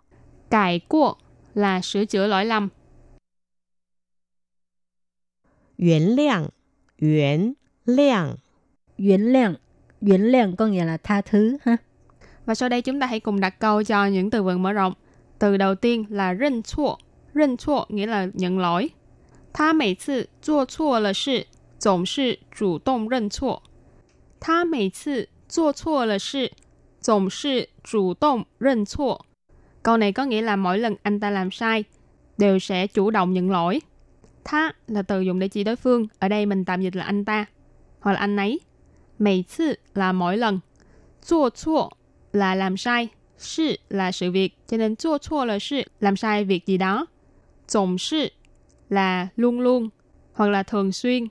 [0.52, 1.14] Cải của
[1.54, 2.68] là sửa chữa lỗi lầm.
[5.78, 6.48] 原谅，
[6.98, 7.54] 原
[7.86, 8.34] 谅，
[8.98, 9.54] 原谅,
[10.00, 11.76] Duyễn lượng có nghĩa là tha thứ ha.
[12.46, 14.92] Và sau đây chúng ta hãy cùng đặt câu cho những từ vựng mở rộng.
[15.38, 16.98] Từ đầu tiên là认错.
[17.34, 18.88] 认错 nghĩa là nhận lỗi.
[19.52, 21.46] 他每次做错了事，
[21.78, 23.62] 总是主动认错。
[24.40, 26.52] 他每次做错了事，
[27.00, 29.26] 总是主动认错.
[29.83, 31.83] Câu này có nghĩa là mỗi lần anh ta làm sai,
[32.37, 33.81] đều sẽ chủ động nhận lỗi.
[34.43, 37.25] Tha là từ dùng để chỉ đối phương, ở đây mình tạm dịch là anh
[37.25, 37.45] ta,
[37.99, 38.59] hoặc là anh ấy.
[39.19, 40.59] Mỗi 次 là mỗi lần.
[41.25, 41.89] Chua chua
[42.33, 46.45] là làm sai, sự là sự việc, cho nên chua chua là sự, làm sai
[46.45, 47.05] việc gì đó.
[47.73, 48.27] Tổng sự
[48.89, 49.89] là luôn luôn,
[50.33, 51.27] hoặc là thường xuyên.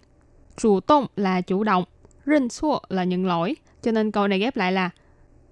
[0.57, 1.85] Chủ động là chủ động,
[2.27, 3.57] rinh chua là nhận lỗi.
[3.83, 4.91] Cho nên câu này ghép lại là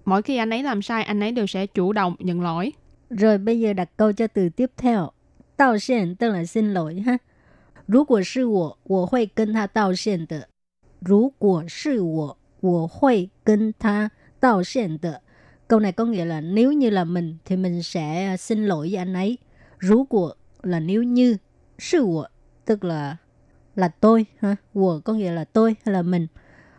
[0.05, 2.71] mỗi khi anh ấy làm sai, anh ấy đều sẽ chủ động nhận lỗi.
[3.10, 5.10] Rồi bây giờ đặt câu cho từ tiếp theo.
[5.58, 7.18] Đạo xiên tức là xin lỗi ha.
[7.86, 10.48] 如果是我，我会跟他道歉的。
[11.00, 15.22] 如果是我，我会跟他道歉的。
[15.68, 19.14] Câu này có nghĩa là nếu như là mình thì mình sẽ xin lỗi với anh
[19.14, 19.38] ấy.
[19.78, 21.36] Rú của là nếu như,
[21.78, 22.28] sư của
[22.64, 23.16] tức là
[23.74, 24.56] là tôi ha.
[24.74, 26.28] Của có nghĩa là tôi hay là mình.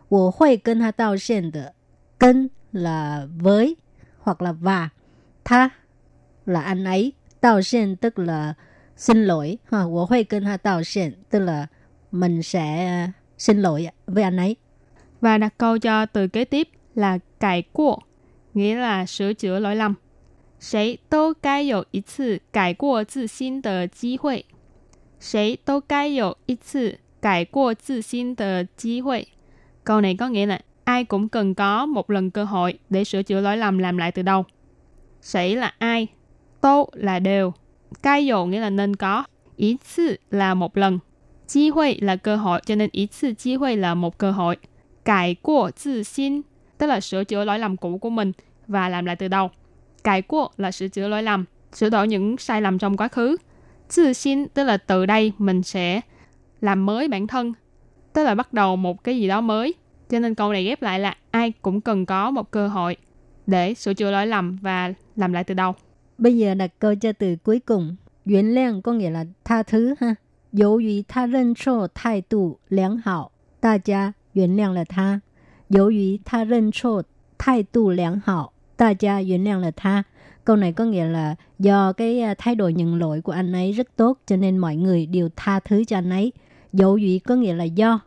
[0.09, 1.73] 我会跟他道歉的。
[2.19, 3.77] 跟 là với
[4.19, 4.89] hoặc là và.
[5.45, 5.69] Tha
[6.51, 7.13] là anh ấy.
[7.41, 8.53] Đạo歉tức là
[8.95, 9.87] xin lỗi ha.
[9.87, 11.67] 我会跟他道歉 tức là
[12.11, 14.55] mình sẽ xin lỗi với anh ấy.
[15.21, 17.95] Và đặt câu cho từ kế tiếp là cải qua,
[18.53, 19.95] nghĩa là sửa chữa lỗi lầm.
[20.59, 24.45] 谁都该有一次改过自新的机会。
[25.19, 29.27] 谁都该有一次改过自新的机会。
[29.83, 33.41] Câu này có nghĩa là ai cũng cần có một lần cơ hội để sửa chữa
[33.41, 34.45] lỗi lầm làm lại từ đầu.
[35.21, 36.07] Sĩ là ai,
[36.62, 37.52] tô là đều,
[38.02, 39.24] cai dụ nghĩa là nên có,
[39.56, 40.98] ý 次 là một lần,
[41.52, 44.56] Chi hội là cơ hội, cho nên ý 次 chi hội là một cơ hội.
[45.04, 46.40] Cải qua tự xin,
[46.78, 48.32] tức là sửa chữa lỗi lầm cũ của mình
[48.66, 49.50] và làm lại từ đầu.
[50.04, 53.36] Cải qua là sửa chữa lỗi lầm, sửa đổi những sai lầm trong quá khứ.
[53.96, 56.00] Tự xin tức là từ đây mình sẽ
[56.60, 57.52] làm mới bản thân,
[58.12, 59.74] tức là bắt đầu một cái gì đó mới.
[60.10, 62.96] Cho nên câu này ghép lại là ai cũng cần có một cơ hội
[63.46, 65.74] để sửa chữa lỗi lầm và làm lại từ đầu.
[66.21, 70.15] Bây giờ đặt câu cho từ cuối cùng.原谅 có nghĩa là tha thứ ha.
[70.51, 75.21] 由于他认错态度良好，大家原谅了他。
[75.67, 77.03] 由于他认错
[77.37, 80.05] 态度良好，大家原谅了他。
[80.43, 84.17] Câu này có nghĩa là do cái thái độ nhận lỗi của anh ấy rất tốt
[84.25, 86.31] cho nên mọi người đều tha thứ cho anh ấy.
[86.73, 87.99] Dấu dụy có nghĩa là do.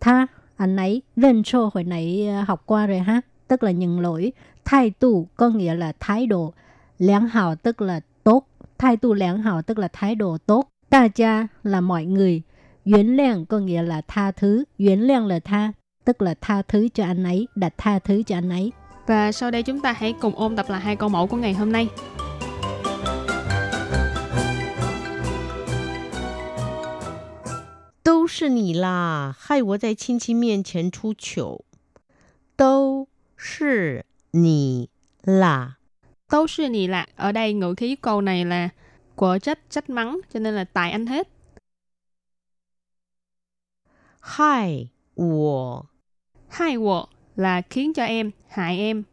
[0.00, 1.02] Tha, anh ấy.
[1.16, 3.20] Rên chô hồi nãy học qua rồi ha.
[3.48, 4.32] Tức là nhận lỗi.
[4.64, 6.52] Thái độ có nghĩa là thái độ.
[7.01, 10.69] Lẻng hào tức là tốt, thái độ lẻng hào tức là thái độ tốt.
[10.89, 12.41] ta cha là mọi người,
[12.83, 15.71] Yến lẻng có nghĩa là tha thứ, Yến lẻng là tha,
[16.05, 18.71] tức là tha thứ cho anh ấy, đã tha thứ cho anh ấy.
[19.07, 21.53] Và sau đây chúng ta hãy cùng ôn tập lại hai câu mẫu của ngày
[21.53, 21.87] hôm nay.
[28.05, 31.59] Đâu là nì là, hại wo zài qīn qī miàn qiān chú qiǒu.
[32.57, 33.07] Đâu
[33.59, 34.01] là
[34.33, 34.87] nì
[35.23, 35.71] là.
[36.31, 38.69] Tâu sư nì lạc, ở đây ngữ khí câu này là
[39.15, 41.27] của trách, trách mắng, cho nên là tại anh hết.
[44.19, 45.83] Hai, wo.
[46.49, 49.03] Hai, wo là khiến cho em, hại em.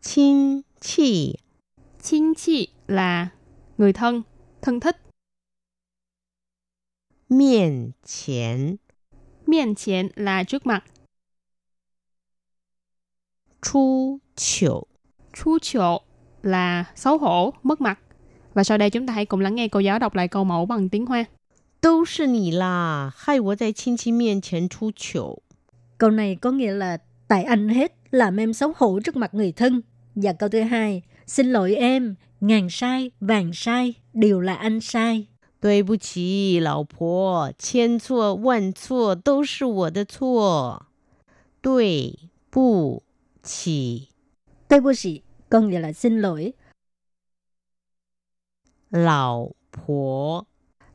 [0.00, 1.34] Chinh chi.
[2.02, 3.28] Chinh chi là
[3.78, 4.22] người thân,
[4.62, 4.96] thân thích.
[7.28, 8.76] Miền chén.
[9.46, 10.84] Miền chén là trước mặt
[13.63, 14.83] 出糗
[15.33, 16.01] Chu chộ
[16.41, 17.99] là xấu hổ, mất mặt.
[18.53, 20.65] Và sau đây chúng ta hãy cùng lắng nghe cô giáo đọc lại câu mẫu
[20.65, 21.25] bằng tiếng Hoa.
[21.81, 25.39] 都是你啦，害我在亲戚面前出糗。
[25.97, 29.51] Câu này có nghĩa là tại anh hết làm em xấu hổ trước mặt người
[29.51, 29.81] thân.
[30.15, 35.27] Và câu thứ hai, xin lỗi em, ngàn sai, vàng sai, đều là anh sai.
[35.61, 40.85] 对不起，老婆，千错万错都是我的错。
[41.61, 42.17] 对
[42.49, 43.02] 不
[43.43, 44.09] 起，
[44.67, 46.53] Tôi bố sĩ có nghĩa là xin lỗi.
[48.89, 50.45] 老婆，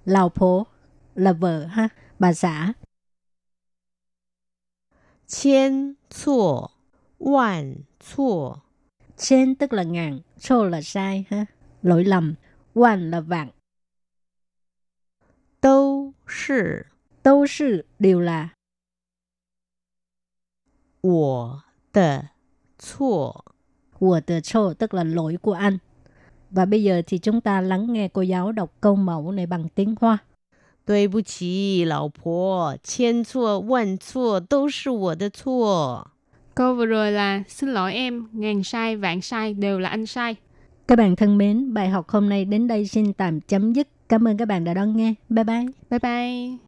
[0.05, 0.67] Lào phố
[1.15, 2.75] là vợ ha, bà xã.
[5.27, 6.73] 千错
[7.19, 8.63] 万错
[9.17, 11.47] Trên tức là ngàn, số là sai ha,
[11.83, 12.35] lỗi lầm.
[12.75, 13.51] One là vạn.
[15.61, 16.91] 都是
[17.23, 18.55] Đâu sự đều là
[21.01, 22.31] 我的
[22.79, 23.33] 错。
[23.99, 25.79] của the show tức là lỗi của anh.
[26.51, 29.69] Và bây giờ thì chúng ta lắng nghe cô giáo đọc câu mẫu này bằng
[29.75, 30.19] tiếng Hoa.
[30.87, 36.11] 对不起，老婆，千错万错都是我的错。
[36.55, 40.37] Câu vừa rồi là xin lỗi em, ngàn sai vạn sai đều là anh sai.
[40.87, 43.89] Các bạn thân mến, bài học hôm nay đến đây xin tạm chấm dứt.
[44.09, 45.15] Cảm ơn các bạn đã đón nghe.
[45.29, 45.67] Bye bye.
[45.91, 46.68] Bye bye.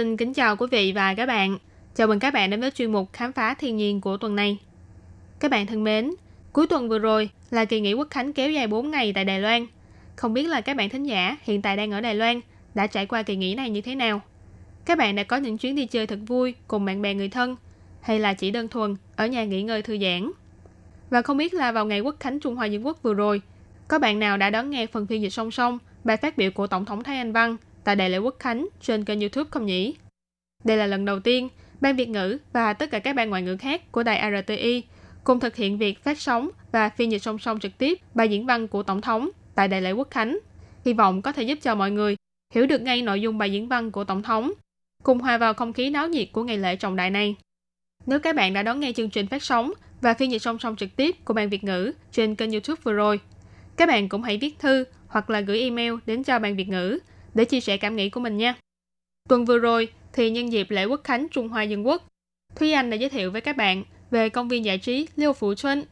[0.00, 1.58] Xin kính chào quý vị và các bạn.
[1.94, 4.58] Chào mừng các bạn đến với chuyên mục Khám phá thiên nhiên của tuần này.
[5.40, 6.10] Các bạn thân mến,
[6.52, 9.40] cuối tuần vừa rồi là kỳ nghỉ quốc khánh kéo dài 4 ngày tại Đài
[9.40, 9.66] Loan.
[10.16, 12.40] Không biết là các bạn thính giả hiện tại đang ở Đài Loan
[12.74, 14.20] đã trải qua kỳ nghỉ này như thế nào?
[14.84, 17.56] Các bạn đã có những chuyến đi chơi thật vui cùng bạn bè người thân
[18.00, 20.30] hay là chỉ đơn thuần ở nhà nghỉ ngơi thư giãn?
[21.10, 23.42] Và không biết là vào ngày quốc khánh Trung Hoa Dân Quốc vừa rồi,
[23.88, 26.66] có bạn nào đã đón nghe phần phiên dịch song song bài phát biểu của
[26.66, 27.56] Tổng thống Thái Anh Văn
[27.90, 29.94] tại đại lễ quốc khánh trên kênh YouTube không nhỉ?
[30.64, 31.48] Đây là lần đầu tiên
[31.80, 34.82] Ban Việt ngữ và tất cả các ban ngoại ngữ khác của đài RTI
[35.24, 38.46] cùng thực hiện việc phát sóng và phiên dịch song song trực tiếp bài diễn
[38.46, 40.38] văn của Tổng thống tại đại lễ quốc khánh.
[40.84, 42.16] Hy vọng có thể giúp cho mọi người
[42.54, 44.52] hiểu được ngay nội dung bài diễn văn của Tổng thống,
[45.02, 47.36] cùng hòa vào không khí náo nhiệt của ngày lễ trọng đại này.
[48.06, 50.76] Nếu các bạn đã đón nghe chương trình phát sóng và phiên dịch song song
[50.76, 53.20] trực tiếp của Ban Việt ngữ trên kênh YouTube vừa rồi,
[53.76, 56.98] các bạn cũng hãy viết thư hoặc là gửi email đến cho Ban Việt ngữ
[57.34, 58.54] để chia sẻ cảm nghĩ của mình nha.
[59.28, 62.06] Tuần vừa rồi thì nhân dịp lễ quốc khánh Trung Hoa Dân Quốc,
[62.56, 65.54] Thúy Anh đã giới thiệu với các bạn về công viên giải trí Liêu Phủ
[65.54, 65.84] Xuân.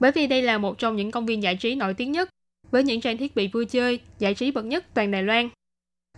[0.00, 2.28] Bởi vì đây là một trong những công viên giải trí nổi tiếng nhất
[2.70, 5.48] với những trang thiết bị vui chơi, giải trí bậc nhất toàn Đài Loan.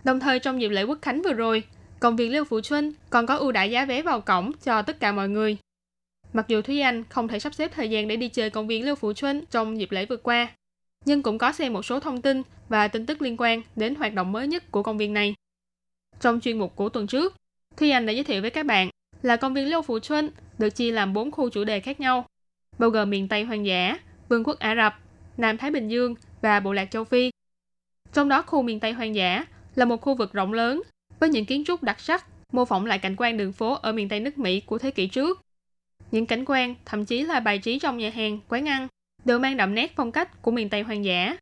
[0.03, 1.63] Đồng thời trong dịp lễ quốc khánh vừa rồi,
[1.99, 4.99] công viên Liêu Phủ Xuân còn có ưu đãi giá vé vào cổng cho tất
[4.99, 5.57] cả mọi người.
[6.33, 8.85] Mặc dù Thúy Anh không thể sắp xếp thời gian để đi chơi công viên
[8.85, 10.47] Liêu Phủ Xuân trong dịp lễ vừa qua,
[11.05, 14.13] nhưng cũng có xem một số thông tin và tin tức liên quan đến hoạt
[14.13, 15.35] động mới nhất của công viên này.
[16.19, 17.35] Trong chuyên mục của tuần trước,
[17.77, 18.89] Thi Anh đã giới thiệu với các bạn
[19.21, 22.25] là công viên Liêu Phụ Xuân được chia làm 4 khu chủ đề khác nhau,
[22.79, 23.97] bao gồm miền Tây hoang dã,
[24.29, 24.99] Vương quốc Ả Rập,
[25.37, 27.31] Nam Thái Bình Dương và Bộ lạc Châu Phi.
[28.13, 30.81] Trong đó khu miền Tây hoang dã là một khu vực rộng lớn
[31.19, 34.09] với những kiến trúc đặc sắc mô phỏng lại cảnh quan đường phố ở miền
[34.09, 35.41] Tây nước Mỹ của thế kỷ trước.
[36.11, 38.87] Những cảnh quan, thậm chí là bài trí trong nhà hàng, quán ăn,
[39.25, 41.37] đều mang đậm nét phong cách của miền Tây hoang dã,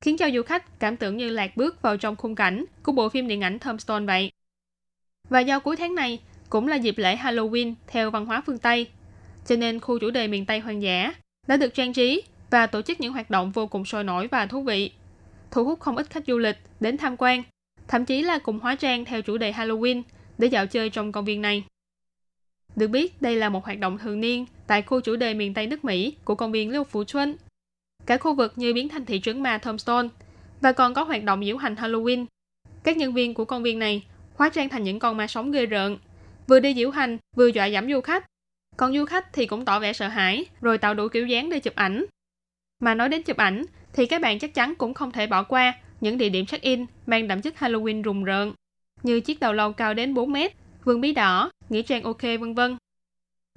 [0.00, 3.08] khiến cho du khách cảm tưởng như lạc bước vào trong khung cảnh của bộ
[3.08, 4.32] phim điện ảnh Tombstone vậy.
[5.28, 6.18] Và do cuối tháng này
[6.50, 8.86] cũng là dịp lễ Halloween theo văn hóa phương Tây,
[9.46, 11.12] cho nên khu chủ đề miền Tây hoang dã
[11.46, 14.46] đã được trang trí và tổ chức những hoạt động vô cùng sôi nổi và
[14.46, 14.90] thú vị,
[15.50, 17.42] thu hút không ít khách du lịch đến tham quan,
[17.88, 20.02] thậm chí là cùng hóa trang theo chủ đề Halloween
[20.38, 21.64] để dạo chơi trong công viên này.
[22.76, 25.66] Được biết, đây là một hoạt động thường niên tại khu chủ đề miền Tây
[25.66, 27.36] nước Mỹ của công viên Lưu Phủ Xuân.
[28.06, 30.08] Cả khu vực như biến thành thị trấn ma Tombstone
[30.60, 32.26] và còn có hoạt động diễu hành Halloween.
[32.82, 34.02] Các nhân viên của công viên này
[34.34, 35.98] hóa trang thành những con ma sống ghê rợn,
[36.46, 38.26] vừa đi diễu hành vừa dọa dẫm du khách.
[38.76, 41.60] Còn du khách thì cũng tỏ vẻ sợ hãi rồi tạo đủ kiểu dáng để
[41.60, 42.04] chụp ảnh.
[42.80, 45.74] Mà nói đến chụp ảnh thì các bạn chắc chắn cũng không thể bỏ qua
[46.00, 48.52] những địa điểm check-in mang đậm chất Halloween rùng rợn
[49.02, 50.52] như chiếc đầu lâu cao đến 4 mét,
[50.84, 52.76] vườn bí đỏ, nghĩa trang ok vân vân.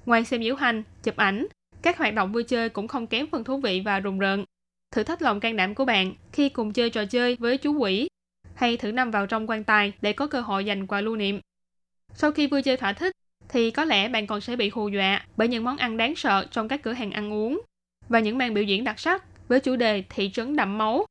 [0.06, 1.46] Ngoài xem diễu hành, chụp ảnh,
[1.82, 4.44] các hoạt động vui chơi cũng không kém phần thú vị và rùng rợn.
[4.90, 8.08] Thử thách lòng can đảm của bạn khi cùng chơi trò chơi với chú quỷ
[8.54, 11.40] hay thử nằm vào trong quan tài để có cơ hội giành quà lưu niệm.
[12.14, 13.12] Sau khi vui chơi thỏa thích,
[13.48, 16.46] thì có lẽ bạn còn sẽ bị hù dọa bởi những món ăn đáng sợ
[16.50, 17.60] trong các cửa hàng ăn uống
[18.08, 21.06] và những màn biểu diễn đặc sắc với chủ đề thị trấn đậm máu.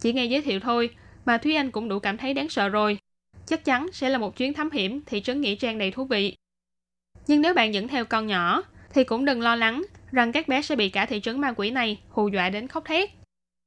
[0.00, 0.90] Chỉ nghe giới thiệu thôi
[1.24, 2.98] mà Thúy Anh cũng đủ cảm thấy đáng sợ rồi.
[3.46, 6.36] Chắc chắn sẽ là một chuyến thám hiểm thị trấn Nghĩa Trang đầy thú vị.
[7.26, 8.62] Nhưng nếu bạn dẫn theo con nhỏ
[8.94, 9.82] thì cũng đừng lo lắng
[10.12, 12.84] rằng các bé sẽ bị cả thị trấn ma quỷ này hù dọa đến khóc
[12.84, 13.10] thét.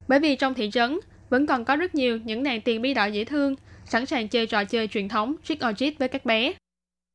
[0.07, 0.99] Bởi vì trong thị trấn
[1.29, 3.55] vẫn còn có rất nhiều những nàng tiền bí đỏ dễ thương,
[3.85, 6.53] sẵn sàng chơi trò chơi truyền thống trick or treat với các bé.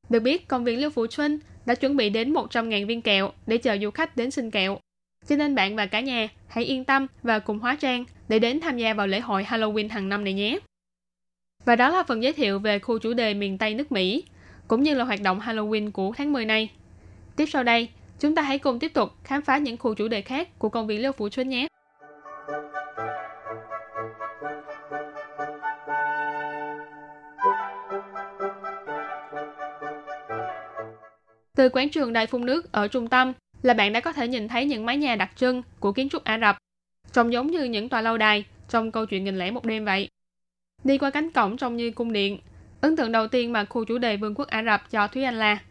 [0.09, 3.59] Được biết, công viên Lưu Phủ Xuân đã chuẩn bị đến 100.000 viên kẹo để
[3.59, 4.79] chờ du khách đến xin kẹo.
[5.29, 8.61] Cho nên bạn và cả nhà hãy yên tâm và cùng hóa trang để đến
[8.61, 10.59] tham gia vào lễ hội Halloween hàng năm này nhé.
[11.65, 14.25] Và đó là phần giới thiệu về khu chủ đề miền Tây nước Mỹ,
[14.69, 16.71] cũng như là hoạt động Halloween của tháng 10 này.
[17.37, 17.89] Tiếp sau đây,
[18.21, 20.87] chúng ta hãy cùng tiếp tục khám phá những khu chủ đề khác của công
[20.87, 21.69] viên Liêu Phủ Xuân nhé.
[31.57, 34.49] Từ quảng trường đài phun nước ở trung tâm là bạn đã có thể nhìn
[34.49, 36.57] thấy những mái nhà đặc trưng của kiến trúc Ả Rập,
[37.12, 40.09] trông giống như những tòa lâu đài trong câu chuyện nghìn lẻ một đêm vậy.
[40.85, 42.39] Đi qua cánh cổng trông như cung điện,
[42.80, 45.35] ấn tượng đầu tiên mà khu chủ đề Vương quốc Ả Rập cho Thúy Anh
[45.35, 45.62] là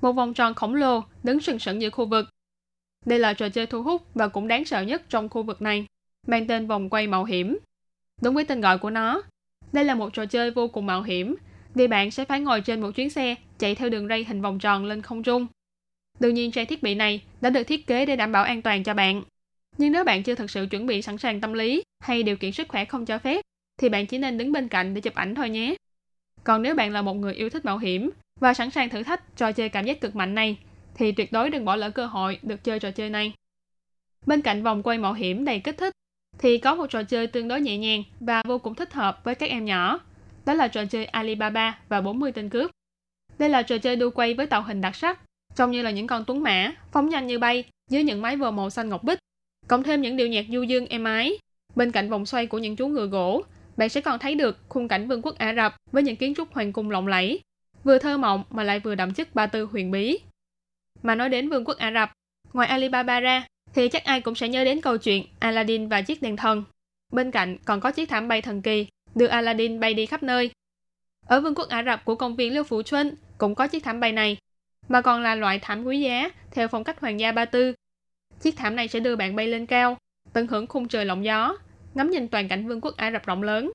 [0.00, 2.28] một vòng tròn khổng lồ đứng sừng sững giữa khu vực.
[3.06, 5.86] Đây là trò chơi thu hút và cũng đáng sợ nhất trong khu vực này,
[6.26, 7.58] mang tên vòng quay mạo hiểm.
[8.22, 9.22] Đúng với tên gọi của nó,
[9.72, 11.36] đây là một trò chơi vô cùng mạo hiểm
[11.74, 14.58] vì bạn sẽ phải ngồi trên một chuyến xe chạy theo đường ray hình vòng
[14.58, 15.46] tròn lên không trung.
[16.20, 18.84] Đương nhiên trang thiết bị này đã được thiết kế để đảm bảo an toàn
[18.84, 19.22] cho bạn.
[19.78, 22.52] Nhưng nếu bạn chưa thực sự chuẩn bị sẵn sàng tâm lý hay điều kiện
[22.52, 23.40] sức khỏe không cho phép,
[23.80, 25.74] thì bạn chỉ nên đứng bên cạnh để chụp ảnh thôi nhé.
[26.44, 28.10] Còn nếu bạn là một người yêu thích mạo hiểm
[28.40, 30.58] và sẵn sàng thử thách trò chơi cảm giác cực mạnh này,
[30.94, 33.32] thì tuyệt đối đừng bỏ lỡ cơ hội được chơi trò chơi này.
[34.26, 35.92] Bên cạnh vòng quay mạo hiểm đầy kích thích,
[36.38, 39.34] thì có một trò chơi tương đối nhẹ nhàng và vô cùng thích hợp với
[39.34, 40.00] các em nhỏ.
[40.44, 42.70] Đó là trò chơi Alibaba và 40 tên cướp.
[43.38, 45.20] Đây là trò chơi đu quay với tạo hình đặc sắc,
[45.56, 48.50] trông như là những con tuấn mã, phóng nhanh như bay dưới những mái vờ
[48.50, 49.18] màu xanh ngọc bích.
[49.68, 51.38] Cộng thêm những điệu nhạc du dương êm ái.
[51.74, 53.42] Bên cạnh vòng xoay của những chú ngựa gỗ,
[53.80, 56.52] bạn sẽ còn thấy được khung cảnh vương quốc Ả Rập với những kiến trúc
[56.54, 57.40] hoàng cung lộng lẫy,
[57.84, 60.18] vừa thơ mộng mà lại vừa đậm chất ba tư huyền bí.
[61.02, 62.12] Mà nói đến vương quốc Ả Rập,
[62.52, 66.22] ngoài Alibaba ra, thì chắc ai cũng sẽ nhớ đến câu chuyện Aladdin và chiếc
[66.22, 66.64] đèn thần.
[67.12, 70.50] Bên cạnh còn có chiếc thảm bay thần kỳ, đưa Aladdin bay đi khắp nơi.
[71.26, 74.00] Ở vương quốc Ả Rập của công viên Liêu Phủ Xuân cũng có chiếc thảm
[74.00, 74.36] bay này,
[74.88, 77.74] mà còn là loại thảm quý giá theo phong cách hoàng gia Ba Tư.
[78.40, 79.96] Chiếc thảm này sẽ đưa bạn bay lên cao,
[80.32, 81.56] tận hưởng khung trời lộng gió,
[81.94, 83.72] ngắm nhìn toàn cảnh vương quốc Ả Rập rộng lớn.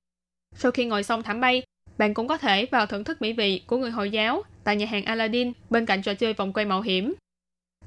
[0.54, 1.62] Sau khi ngồi xong thảm bay,
[1.98, 4.86] bạn cũng có thể vào thưởng thức mỹ vị của người Hồi giáo tại nhà
[4.86, 7.14] hàng Aladdin bên cạnh trò chơi vòng quay mạo hiểm.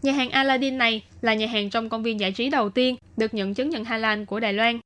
[0.02, 3.34] Nhà hàng Aladdin này là nhà hàng trong công viên giải trí đầu tiên được
[3.34, 4.80] nhận chứng nhận Halal của Đài Loan.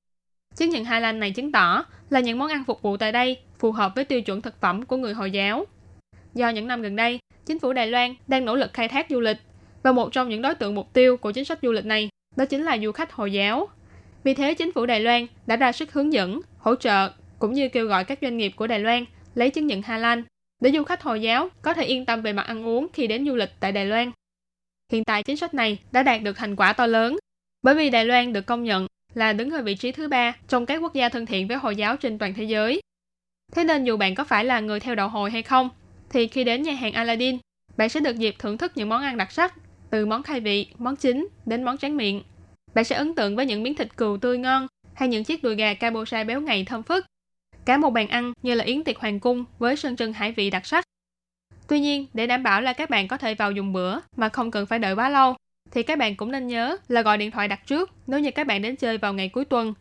[0.55, 3.71] Chứng nhận Halal này chứng tỏ là những món ăn phục vụ tại đây phù
[3.71, 5.65] hợp với tiêu chuẩn thực phẩm của người Hồi giáo.
[6.33, 9.19] Do những năm gần đây, chính phủ Đài Loan đang nỗ lực khai thác du
[9.19, 9.37] lịch
[9.83, 12.45] và một trong những đối tượng mục tiêu của chính sách du lịch này đó
[12.45, 13.67] chính là du khách Hồi giáo.
[14.24, 17.69] Vì thế, chính phủ Đài Loan đã ra sức hướng dẫn, hỗ trợ cũng như
[17.69, 19.05] kêu gọi các doanh nghiệp của Đài Loan
[19.36, 20.24] lấy chứng nhận Hà Lan
[20.61, 23.26] để du khách Hồi giáo có thể yên tâm về mặt ăn uống khi đến
[23.26, 24.11] du lịch tại Đài Loan.
[24.91, 27.17] Hiện tại chính sách này đã đạt được thành quả to lớn
[27.63, 30.65] bởi vì Đài Loan được công nhận là đứng ở vị trí thứ ba trong
[30.65, 32.82] các quốc gia thân thiện với Hồi giáo trên toàn thế giới.
[33.51, 35.69] Thế nên dù bạn có phải là người theo đạo Hồi hay không,
[36.09, 37.38] thì khi đến nhà hàng Aladdin,
[37.78, 39.53] bạn sẽ được dịp thưởng thức những món ăn đặc sắc,
[39.89, 42.24] từ món khai vị, món chính đến món tráng miệng.
[42.74, 45.55] Bạn sẽ ấn tượng với những miếng thịt cừu tươi ngon hay những chiếc đùi
[45.55, 47.05] gà cabosa béo ngậy thơm phức.
[47.65, 50.49] Cả một bàn ăn như là yến tiệc hoàng cung với sơn trưng hải vị
[50.49, 50.86] đặc sắc.
[51.67, 54.51] Tuy nhiên, để đảm bảo là các bạn có thể vào dùng bữa mà không
[54.51, 55.36] cần phải đợi quá lâu,
[55.71, 58.47] thì các bạn cũng nên nhớ là gọi điện thoại đặt trước nếu như các
[58.47, 59.74] bạn đến chơi vào ngày cuối tuần.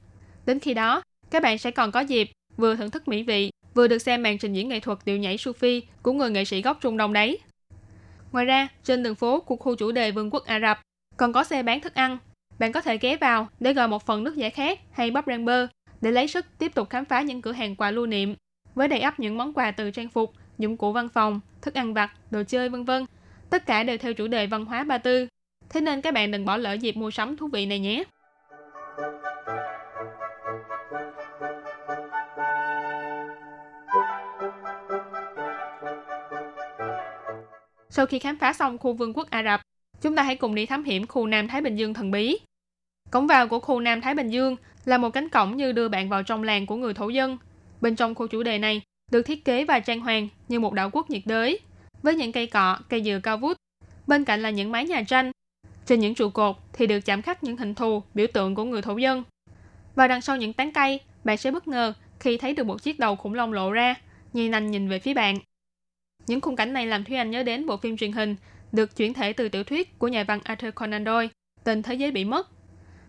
[0.47, 3.89] Đến khi đó, các bạn sẽ còn có dịp vừa thưởng thức mỹ vị, vừa
[3.89, 6.79] được xem màn trình diễn nghệ thuật điệu nhảy Sufi của người nghệ sĩ gốc
[6.81, 7.39] Trung Đông đấy.
[8.33, 10.81] Ngoài ra, trên đường phố của khu chủ đề Vương quốc Ả Rập
[11.17, 12.19] còn có xe bán thức ăn.
[12.59, 15.45] Bạn có thể ghé vào để gọi một phần nước giải khát hay bắp rang
[15.45, 15.67] bơ
[16.01, 18.35] để lấy sức tiếp tục khám phá những cửa hàng quà lưu niệm
[18.75, 21.95] với đầy ắp những món quà từ trang phục, dụng cụ văn phòng, thức ăn
[21.95, 23.07] vặt, đồ chơi vân vân.
[23.51, 25.27] Tất cả đều theo chủ đề văn hóa Ba Tư.
[25.69, 28.05] Thế nên các bạn đừng bỏ lỡ dịp mua sắm thú vị này nhé.
[37.91, 39.61] Sau khi khám phá xong khu vương quốc Ả Rập,
[40.03, 42.39] chúng ta hãy cùng đi thám hiểm khu Nam Thái Bình Dương thần bí.
[43.11, 46.09] Cổng vào của khu Nam Thái Bình Dương là một cánh cổng như đưa bạn
[46.09, 47.39] vào trong làng của người thổ dân.
[47.81, 50.91] Bên trong khu chủ đề này được thiết kế và trang hoàng như một đảo
[50.93, 51.61] quốc nhiệt đới,
[52.03, 53.57] với những cây cọ, cây dừa cao vút.
[54.07, 55.31] Bên cạnh là những mái nhà tranh.
[55.87, 58.83] Trên những trụ cột thì được chạm khắc những hình thù, biểu tượng của người
[58.83, 59.25] thổ dân.
[59.95, 62.99] Và đằng sau những tán cây, bạn sẽ bất ngờ khi thấy được một chiếc
[62.99, 63.95] đầu khủng long lộ ra,
[64.33, 65.39] nhìn nành nhìn về phía bạn.
[66.27, 68.37] Những khung cảnh này làm Thúy Anh nhớ đến bộ phim truyền hình
[68.73, 71.29] được chuyển thể từ tiểu thuyết của nhà văn Arthur Conan Doyle,
[71.65, 72.51] tên Thế giới bị mất.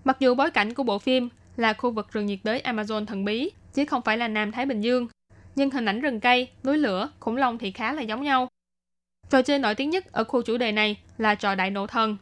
[0.04, 3.26] Mặc dù bối cảnh của bộ phim là khu vực rừng nhiệt đới Amazon thần
[3.26, 5.08] bí, chứ không phải là Nam Thái Bình Dương,
[5.56, 8.48] nhưng hình ảnh rừng cây, núi lửa, khủng long thì khá là giống nhau.
[9.30, 12.18] Trò chơi nổi tiếng nhất ở khu chủ đề này là trò đại nộ thần.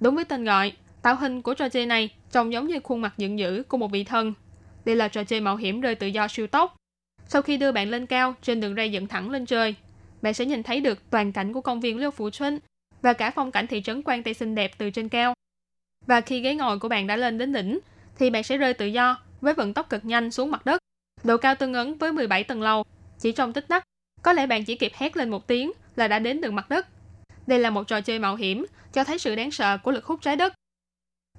[0.00, 0.72] Đúng với tên gọi,
[1.02, 3.90] tạo hình của trò chơi này trông giống như khuôn mặt giận dữ của một
[3.90, 4.34] vị thần.
[4.84, 6.76] Đây là trò chơi mạo hiểm rơi tự do siêu tốc.
[7.28, 9.74] Sau khi đưa bạn lên cao trên đường ray dẫn thẳng lên trời,
[10.22, 12.58] bạn sẽ nhìn thấy được toàn cảnh của công viên Liêu Phủ Xuân
[13.02, 15.34] và cả phong cảnh thị trấn Quan Tây xinh đẹp từ trên cao.
[16.06, 17.78] Và khi ghế ngồi của bạn đã lên đến đỉnh,
[18.18, 20.78] thì bạn sẽ rơi tự do với vận tốc cực nhanh xuống mặt đất.
[21.24, 22.84] Độ cao tương ứng với 17 tầng lầu.
[23.18, 23.84] chỉ trong tích tắc,
[24.22, 26.86] có lẽ bạn chỉ kịp hét lên một tiếng là đã đến được mặt đất.
[27.46, 30.22] Đây là một trò chơi mạo hiểm, cho thấy sự đáng sợ của lực hút
[30.22, 30.54] trái đất.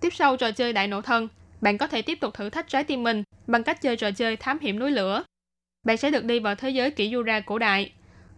[0.01, 1.27] Tiếp sau trò chơi đại nổ thân,
[1.61, 4.37] bạn có thể tiếp tục thử thách trái tim mình bằng cách chơi trò chơi
[4.37, 5.23] thám hiểm núi lửa.
[5.83, 7.91] Bạn sẽ được đi vào thế giới kỷ Jura cổ đại,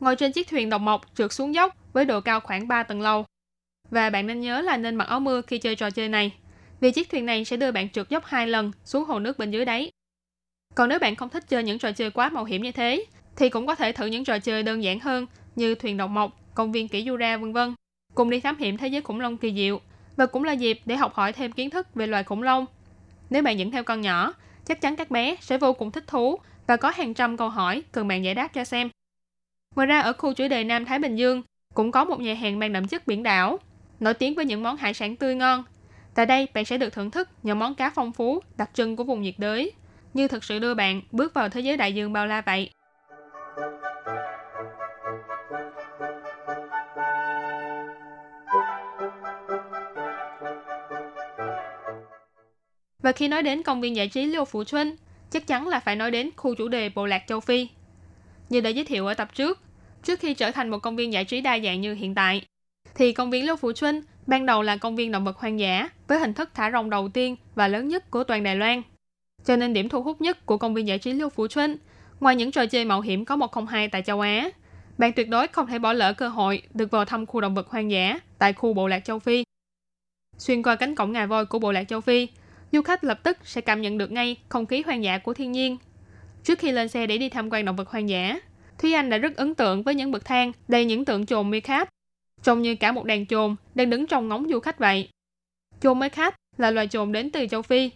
[0.03, 3.01] ngồi trên chiếc thuyền đồng mộc trượt xuống dốc với độ cao khoảng 3 tầng
[3.01, 3.25] lầu.
[3.89, 6.33] Và bạn nên nhớ là nên mặc áo mưa khi chơi trò chơi này,
[6.79, 9.51] vì chiếc thuyền này sẽ đưa bạn trượt dốc hai lần xuống hồ nước bên
[9.51, 9.91] dưới đáy.
[10.75, 13.49] Còn nếu bạn không thích chơi những trò chơi quá mạo hiểm như thế, thì
[13.49, 15.25] cũng có thể thử những trò chơi đơn giản hơn
[15.55, 17.75] như thuyền độc mộc, công viên kỷ Jura vân vân.
[18.15, 19.81] Cùng đi thám hiểm thế giới khủng long kỳ diệu
[20.15, 22.65] và cũng là dịp để học hỏi thêm kiến thức về loài khủng long.
[23.29, 24.33] Nếu bạn dẫn theo con nhỏ,
[24.65, 27.83] chắc chắn các bé sẽ vô cùng thích thú và có hàng trăm câu hỏi
[27.91, 28.89] cần bạn giải đáp cho xem.
[29.75, 31.41] Ngoài ra ở khu chủ đề Nam Thái Bình Dương
[31.73, 33.59] cũng có một nhà hàng mang đậm chất biển đảo,
[33.99, 35.63] nổi tiếng với những món hải sản tươi ngon.
[36.15, 39.03] Tại đây bạn sẽ được thưởng thức những món cá phong phú đặc trưng của
[39.03, 39.71] vùng nhiệt đới,
[40.13, 42.69] như thực sự đưa bạn bước vào thế giới đại dương bao la vậy.
[53.01, 54.95] Và khi nói đến công viên giải trí Liêu Phủ Xuân,
[55.29, 57.67] chắc chắn là phải nói đến khu chủ đề Bộ Lạc Châu Phi.
[58.53, 59.61] Như đã giới thiệu ở tập trước,
[60.03, 62.41] trước khi trở thành một công viên giải trí đa dạng như hiện tại,
[62.95, 65.89] thì công viên Lưu Phủ Xuân ban đầu là công viên động vật hoang dã
[66.07, 68.81] với hình thức thả rồng đầu tiên và lớn nhất của toàn Đài Loan.
[69.45, 71.77] Cho nên điểm thu hút nhất của công viên giải trí Lưu Phủ Xuân,
[72.19, 74.49] ngoài những trò chơi mạo hiểm có 102 tại châu Á,
[74.97, 77.69] bạn tuyệt đối không thể bỏ lỡ cơ hội được vào thăm khu động vật
[77.69, 79.43] hoang dã tại khu Bộ Lạc Châu Phi.
[80.37, 82.27] Xuyên qua cánh cổng ngà voi của Bộ Lạc Châu Phi,
[82.71, 85.51] du khách lập tức sẽ cảm nhận được ngay không khí hoang dã của thiên
[85.51, 85.77] nhiên.
[86.43, 88.39] Trước khi lên xe để đi tham quan động vật hoang dã,
[88.77, 91.89] Thúy Anh đã rất ấn tượng với những bậc thang đầy những tượng chồn meerkat,
[92.43, 95.09] trông như cả một đàn chồn đang đứng trong ngóng du khách vậy.
[95.81, 97.89] Chồn meerkat là loài chồn đến từ châu Phi.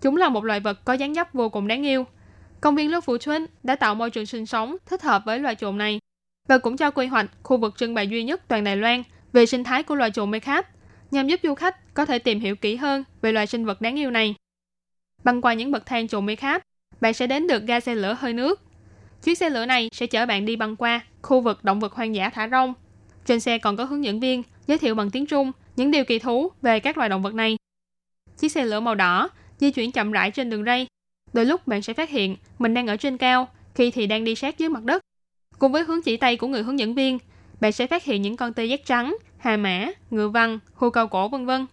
[0.00, 2.06] Chúng là một loài vật có dáng dấp vô cùng đáng yêu.
[2.60, 5.54] Công viên Lớp Phủ Xuân đã tạo môi trường sinh sống thích hợp với loài
[5.54, 6.00] chồn này
[6.48, 9.46] và cũng cho quy hoạch khu vực trưng bày duy nhất toàn Đài Loan về
[9.46, 10.66] sinh thái của loài chồn meerkat
[11.10, 13.98] nhằm giúp du khách có thể tìm hiểu kỹ hơn về loài sinh vật đáng
[13.98, 14.34] yêu này.
[15.24, 16.62] Băng qua những bậc thang chồn meerkat,
[17.00, 18.60] bạn sẽ đến được ga xe lửa hơi nước.
[19.24, 22.14] Chuyến xe lửa này sẽ chở bạn đi băng qua khu vực động vật hoang
[22.14, 22.74] dã thả rong.
[23.26, 26.18] Trên xe còn có hướng dẫn viên giới thiệu bằng tiếng Trung những điều kỳ
[26.18, 27.56] thú về các loài động vật này.
[28.36, 29.28] Chiếc xe lửa màu đỏ
[29.58, 30.86] di chuyển chậm rãi trên đường ray.
[31.32, 34.34] Đôi lúc bạn sẽ phát hiện mình đang ở trên cao, khi thì đang đi
[34.34, 35.02] sát dưới mặt đất.
[35.58, 37.18] Cùng với hướng chỉ tay của người hướng dẫn viên,
[37.60, 41.08] bạn sẽ phát hiện những con tê giác trắng, hà mã, ngựa văn, hươu cao
[41.08, 41.66] cổ vân vân.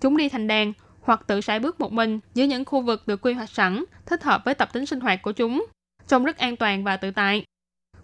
[0.00, 0.72] Chúng đi thành đàn
[1.06, 4.22] hoặc tự sải bước một mình giữa những khu vực được quy hoạch sẵn, thích
[4.22, 5.66] hợp với tập tính sinh hoạt của chúng,
[6.08, 7.44] trông rất an toàn và tự tại.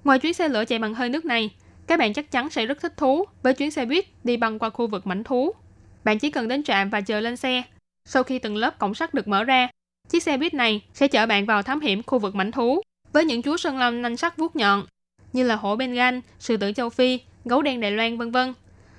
[0.04, 1.50] Ngoài chuyến xe lửa chạy bằng hơi nước này,
[1.86, 4.70] các bạn chắc chắn sẽ rất thích thú với chuyến xe buýt đi băng qua
[4.70, 5.52] khu vực mảnh thú.
[6.04, 7.62] Bạn chỉ cần đến trạm và chờ lên xe.
[8.04, 9.68] Sau khi từng lớp cổng sắt được mở ra,
[10.08, 12.80] chiếc xe buýt này sẽ chở bạn vào thám hiểm khu vực mảnh thú
[13.12, 14.86] với những chú sơn lâm nanh sắc vuốt nhọn
[15.32, 18.54] như là hổ Bengal, sư tử châu Phi, gấu đen Đài Loan vân vân.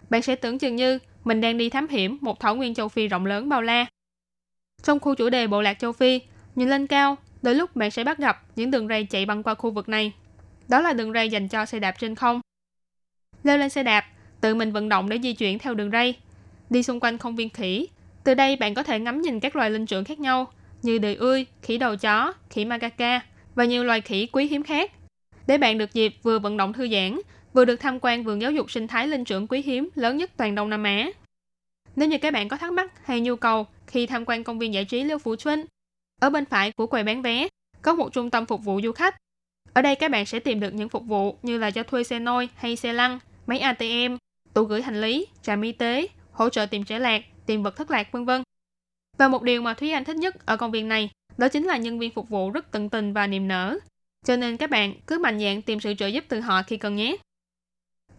[0.10, 3.08] Bạn sẽ tưởng chừng như mình đang đi thám hiểm một thảo nguyên châu Phi
[3.08, 3.86] rộng lớn bao la.
[4.84, 6.20] Trong khu chủ đề bộ lạc châu Phi,
[6.56, 9.56] nhìn lên cao, đôi lúc bạn sẽ bắt gặp những đường ray chạy băng qua
[9.56, 10.14] khu vực này.
[10.68, 12.42] Đó là đường ray dành cho xe đạp trên không.
[13.44, 14.06] Leo lên xe đạp,
[14.42, 16.14] tự mình vận động để di chuyển theo đường ray.
[16.70, 17.88] Đi xung quanh công viên khỉ.
[18.24, 20.48] Từ đây bạn có thể ngắm nhìn các loài linh trưởng khác nhau
[20.82, 23.22] như đời ươi, khỉ đầu chó, khỉ macaca
[23.56, 24.92] và nhiều loài khỉ quý hiếm khác.
[25.48, 27.20] Để bạn được dịp vừa vận động thư giãn,
[27.54, 30.32] vừa được tham quan vườn giáo dục sinh thái linh trưởng quý hiếm lớn nhất
[30.38, 31.10] toàn Đông Nam Á.
[31.96, 34.74] Nếu như các bạn có thắc mắc hay nhu cầu khi tham quan công viên
[34.74, 35.66] giải trí Liêu Phú Xuân,
[36.22, 37.48] ở bên phải của quầy bán vé
[37.82, 39.16] có một trung tâm phục vụ du khách.
[39.74, 42.20] Ở đây các bạn sẽ tìm được những phục vụ như là cho thuê xe
[42.20, 44.18] nôi hay xe lăn, máy ATM,
[44.54, 47.92] tủ gửi hành lý, trạm y tế, hỗ trợ tìm trẻ lạc, tìm vật thất
[47.92, 48.44] lạc vân vân.
[49.18, 51.78] Và một điều mà Thúy Anh thích nhất ở công viên này đó chính là
[51.78, 53.78] nhân viên phục vụ rất tận tình và niềm nở.
[54.26, 56.96] Cho nên các bạn cứ mạnh dạn tìm sự trợ giúp từ họ khi cần
[56.96, 57.16] nhé.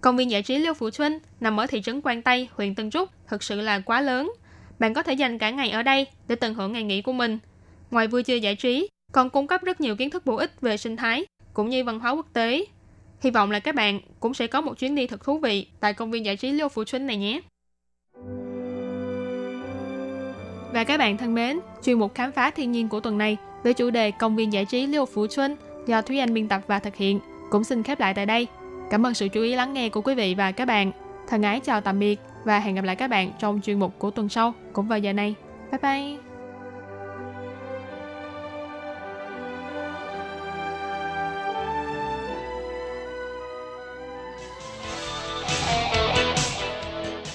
[0.04, 2.90] Công viên giải trí Liêu Phủ Xuân nằm ở thị trấn Quang Tây, huyện Tân
[2.90, 4.32] Trúc, thực sự là quá lớn.
[4.78, 7.38] Bạn có thể dành cả ngày ở đây để tận hưởng ngày nghỉ của mình.
[7.90, 10.76] Ngoài vui chơi giải trí, còn cung cấp rất nhiều kiến thức bổ ích về
[10.76, 12.64] sinh thái cũng như văn hóa quốc tế.
[13.20, 15.94] Hy vọng là các bạn cũng sẽ có một chuyến đi thật thú vị tại
[15.94, 17.40] công viên giải trí Liêu Phủ Xuân này nhé.
[20.72, 23.74] Và các bạn thân mến, chuyên mục khám phá thiên nhiên của tuần này với
[23.74, 26.78] chủ đề công viên giải trí Liêu Phủ Xuân do Thúy Anh biên tập và
[26.78, 28.46] thực hiện cũng xin khép lại tại đây.
[28.94, 30.92] Cảm ơn sự chú ý lắng nghe của quý vị và các bạn.
[31.28, 34.10] Thân ái chào tạm biệt và hẹn gặp lại các bạn trong chuyên mục của
[34.10, 35.34] tuần sau cũng vào giờ này.
[35.72, 36.18] Bye bye!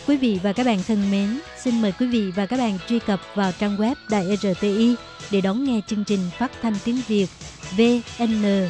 [0.08, 3.00] Quý vị và các bạn thân mến, xin mời quý vị và các bạn truy
[3.00, 4.96] cập vào trang web Đài RTI
[5.32, 7.28] để đón nghe chương trình phát thanh tiếng Việt
[7.78, 8.70] VN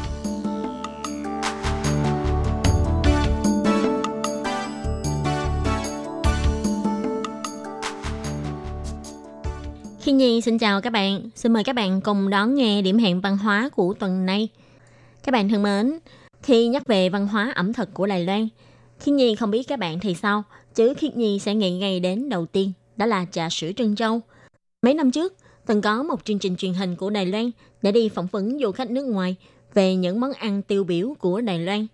[10.41, 13.37] Nhi xin chào các bạn, xin mời các bạn cùng đón nghe điểm hẹn văn
[13.37, 14.47] hóa của tuần này.
[15.23, 15.99] Các bạn thân mến,
[16.43, 18.47] khi nhắc về văn hóa ẩm thực của Đài Loan,
[18.99, 20.43] Khiết Nhi không biết các bạn thì sao,
[20.75, 24.21] chứ Khiết Nhi sẽ nghĩ ngay đến đầu tiên, đó là trà sữa Trân Châu.
[24.81, 25.33] Mấy năm trước,
[25.65, 28.71] từng có một chương trình truyền hình của Đài Loan để đi phỏng vấn du
[28.71, 29.35] khách nước ngoài
[29.73, 31.87] về những món ăn tiêu biểu của Đài Loan.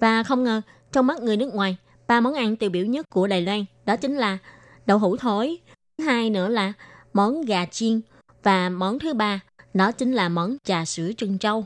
[0.00, 0.60] Và không ngờ,
[0.92, 1.76] trong mắt người nước ngoài,
[2.06, 4.38] ba món ăn tiêu biểu nhất của Đài Loan đó chính là
[4.86, 5.58] đậu hũ thối,
[5.98, 6.72] Thứ hai nữa là
[7.12, 8.00] món gà chiên
[8.42, 9.40] và món thứ ba
[9.74, 11.64] đó chính là món trà sữa trân châu.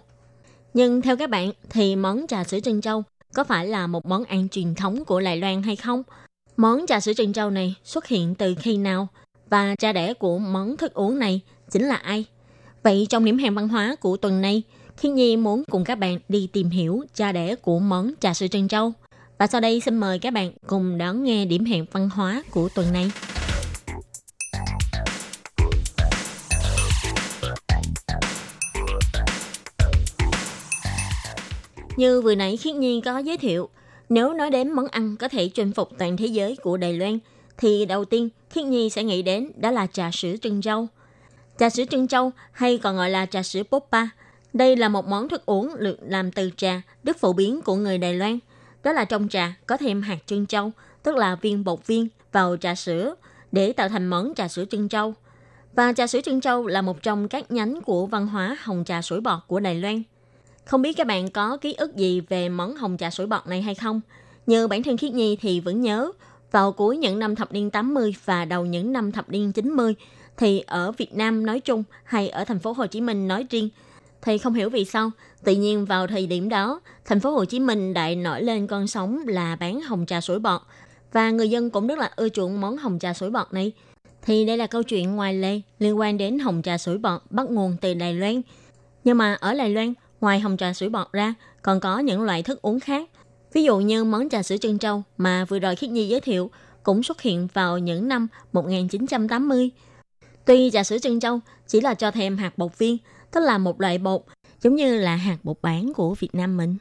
[0.74, 3.03] Nhưng theo các bạn thì món trà sữa trân châu
[3.34, 6.03] có phải là một món ăn truyền thống của Đài Loan hay không?
[6.57, 9.09] Món trà sữa trân châu này xuất hiện từ khi nào?
[9.51, 11.40] Và cha đẻ của món thức uống này
[11.70, 12.24] chính là ai?
[12.82, 14.62] Vậy trong điểm hẹn văn hóa của tuần này,
[14.97, 18.47] Khi Nhi muốn cùng các bạn đi tìm hiểu cha đẻ của món trà sữa
[18.49, 18.93] trân châu.
[19.38, 22.68] Và sau đây xin mời các bạn cùng đón nghe điểm hẹn văn hóa của
[22.68, 23.12] tuần này.
[32.03, 33.69] Như vừa nãy Khiết Nhi có giới thiệu,
[34.09, 37.19] nếu nói đến món ăn có thể chinh phục toàn thế giới của Đài Loan,
[37.59, 40.87] thì đầu tiên Khiết Nhi sẽ nghĩ đến đó là trà sữa trân châu.
[41.59, 44.07] Trà sữa trân châu hay còn gọi là trà sữa Poppa,
[44.53, 47.99] đây là một món thức uống được làm từ trà rất phổ biến của người
[47.99, 48.39] Đài Loan.
[48.83, 50.71] Đó là trong trà có thêm hạt trân châu,
[51.03, 53.15] tức là viên bột viên vào trà sữa
[53.53, 55.15] để tạo thành món trà sữa trân châu.
[55.75, 59.03] Và trà sữa trân châu là một trong các nhánh của văn hóa hồng trà
[59.03, 60.03] sủi bọt của Đài Loan.
[60.65, 63.63] Không biết các bạn có ký ức gì về món hồng trà sủi bọt này
[63.63, 64.01] hay không?
[64.47, 66.13] Như bản thân Khiết Nhi thì vẫn nhớ,
[66.53, 69.95] vào cuối những năm thập niên 80 và đầu những năm thập niên 90
[70.37, 73.69] thì ở Việt Nam nói chung hay ở thành phố Hồ Chí Minh nói riêng
[74.23, 75.11] thì không hiểu vì sao
[75.45, 78.87] tự nhiên vào thời điểm đó thành phố Hồ Chí Minh đại nổi lên con
[78.87, 80.61] sóng là bán hồng trà sủi bọt
[81.13, 83.73] và người dân cũng rất là ưa chuộng món hồng trà sủi bọt này
[84.23, 87.51] thì đây là câu chuyện ngoài lề liên quan đến hồng trà sủi bọt bắt
[87.51, 88.43] nguồn từ Đài Loan
[89.05, 92.43] nhưng mà ở Đài Loan ngoài hồng trà sủi bọt ra còn có những loại
[92.43, 93.11] thức uống khác
[93.53, 96.51] ví dụ như món trà sữa trân châu mà vừa rồi Khiết Nhi giới thiệu
[96.83, 99.70] cũng xuất hiện vào những năm 1980
[100.45, 102.99] Tuy trà sữa trân châu chỉ là cho thêm hạt bột viên,
[103.31, 104.23] tức là một loại bột
[104.62, 106.77] giống như là hạt bột bản của Việt Nam mình.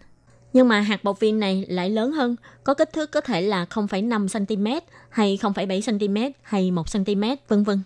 [0.54, 3.66] Nhưng mà hạt bột viên này lại lớn hơn, có kích thước có thể là
[3.70, 4.68] 0,5 cm
[5.10, 7.82] hay 0,7 cm hay 1 cm vân vân.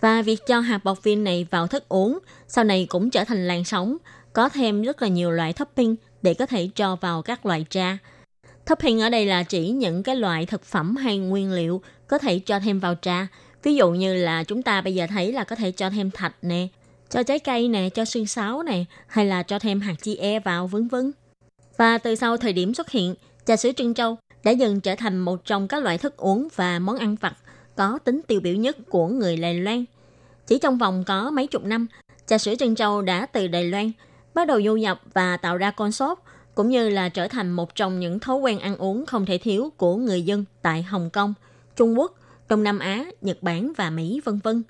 [0.00, 3.46] Và việc cho hạt bột viên này vào thức uống sau này cũng trở thành
[3.46, 3.96] làn sóng,
[4.32, 7.98] có thêm rất là nhiều loại topping để có thể cho vào các loại trà.
[8.66, 12.38] Topping ở đây là chỉ những cái loại thực phẩm hay nguyên liệu có thể
[12.38, 13.28] cho thêm vào trà,
[13.62, 16.34] Ví dụ như là chúng ta bây giờ thấy là có thể cho thêm thạch
[16.42, 16.68] nè,
[17.10, 20.40] cho trái cây nè, cho xương sáo nè, hay là cho thêm hạt chi e
[20.40, 21.12] vào vân vân.
[21.76, 23.14] Và từ sau thời điểm xuất hiện,
[23.46, 26.78] trà sữa trân châu đã dần trở thành một trong các loại thức uống và
[26.78, 27.34] món ăn vặt
[27.76, 29.84] có tính tiêu biểu nhất của người Đài Loan.
[30.46, 31.86] Chỉ trong vòng có mấy chục năm,
[32.26, 33.92] trà sữa trân châu đã từ Đài Loan
[34.38, 36.18] bắt đầu du nhập và tạo ra con sốt,
[36.54, 39.72] cũng như là trở thành một trong những thói quen ăn uống không thể thiếu
[39.76, 41.34] của người dân tại Hồng Kông,
[41.76, 42.14] Trung Quốc,
[42.48, 44.62] Đông Nam Á, Nhật Bản và Mỹ vân vân.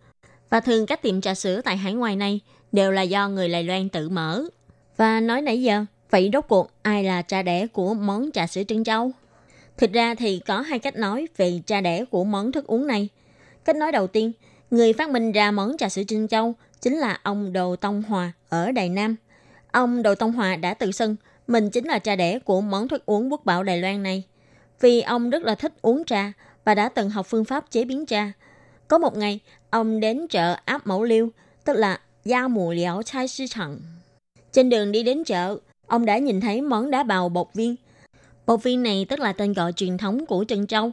[0.50, 2.40] Và thường các tiệm trà sữa tại hải ngoại này
[2.72, 4.44] đều là do người Đài Loan tự mở.
[4.96, 8.62] Và nói nãy giờ, vậy rốt cuộc ai là cha đẻ của món trà sữa
[8.68, 9.10] trân châu?
[9.78, 13.08] Thực ra thì có hai cách nói về cha đẻ của món thức uống này.
[13.64, 14.32] Cách nói đầu tiên,
[14.70, 18.32] người phát minh ra món trà sữa trân châu chính là ông Đồ Tông Hòa
[18.48, 19.16] ở Đài Nam.
[19.72, 21.16] Ông Đồ Tông Hòa đã tự xưng
[21.46, 24.22] mình chính là cha đẻ của món thức uống quốc bảo Đài Loan này.
[24.80, 26.32] Vì ông rất là thích uống trà
[26.64, 28.32] và đã từng học phương pháp chế biến trà.
[28.88, 29.40] Có một ngày,
[29.70, 31.28] ông đến chợ áp mẫu liêu,
[31.64, 33.80] tức là Gia Mù liễu Chai Sư Trận.
[34.52, 37.76] Trên đường đi đến chợ, ông đã nhìn thấy món đá bào bột viên.
[38.46, 40.90] Bột viên này tức là tên gọi truyền thống của Trân Châu.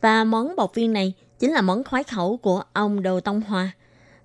[0.00, 3.70] Và món bột viên này chính là món khoái khẩu của ông Đồ Tông Hòa.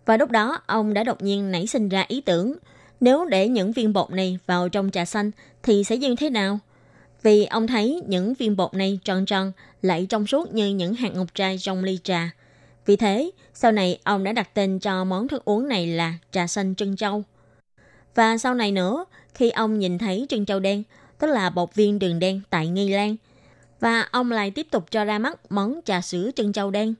[0.05, 2.53] Và lúc đó, ông đã đột nhiên nảy sinh ra ý tưởng,
[2.99, 5.31] nếu để những viên bột này vào trong trà xanh
[5.63, 6.59] thì sẽ như thế nào?
[7.23, 11.09] Vì ông thấy những viên bột này tròn tròn, lại trong suốt như những hạt
[11.15, 12.31] ngọc trai trong ly trà.
[12.85, 16.47] Vì thế, sau này ông đã đặt tên cho món thức uống này là trà
[16.47, 17.23] xanh trân châu.
[18.15, 20.83] Và sau này nữa, khi ông nhìn thấy trân châu đen,
[21.19, 23.15] tức là bột viên đường đen tại Nghi Lan,
[23.79, 26.93] và ông lại tiếp tục cho ra mắt món trà sữa trân châu đen.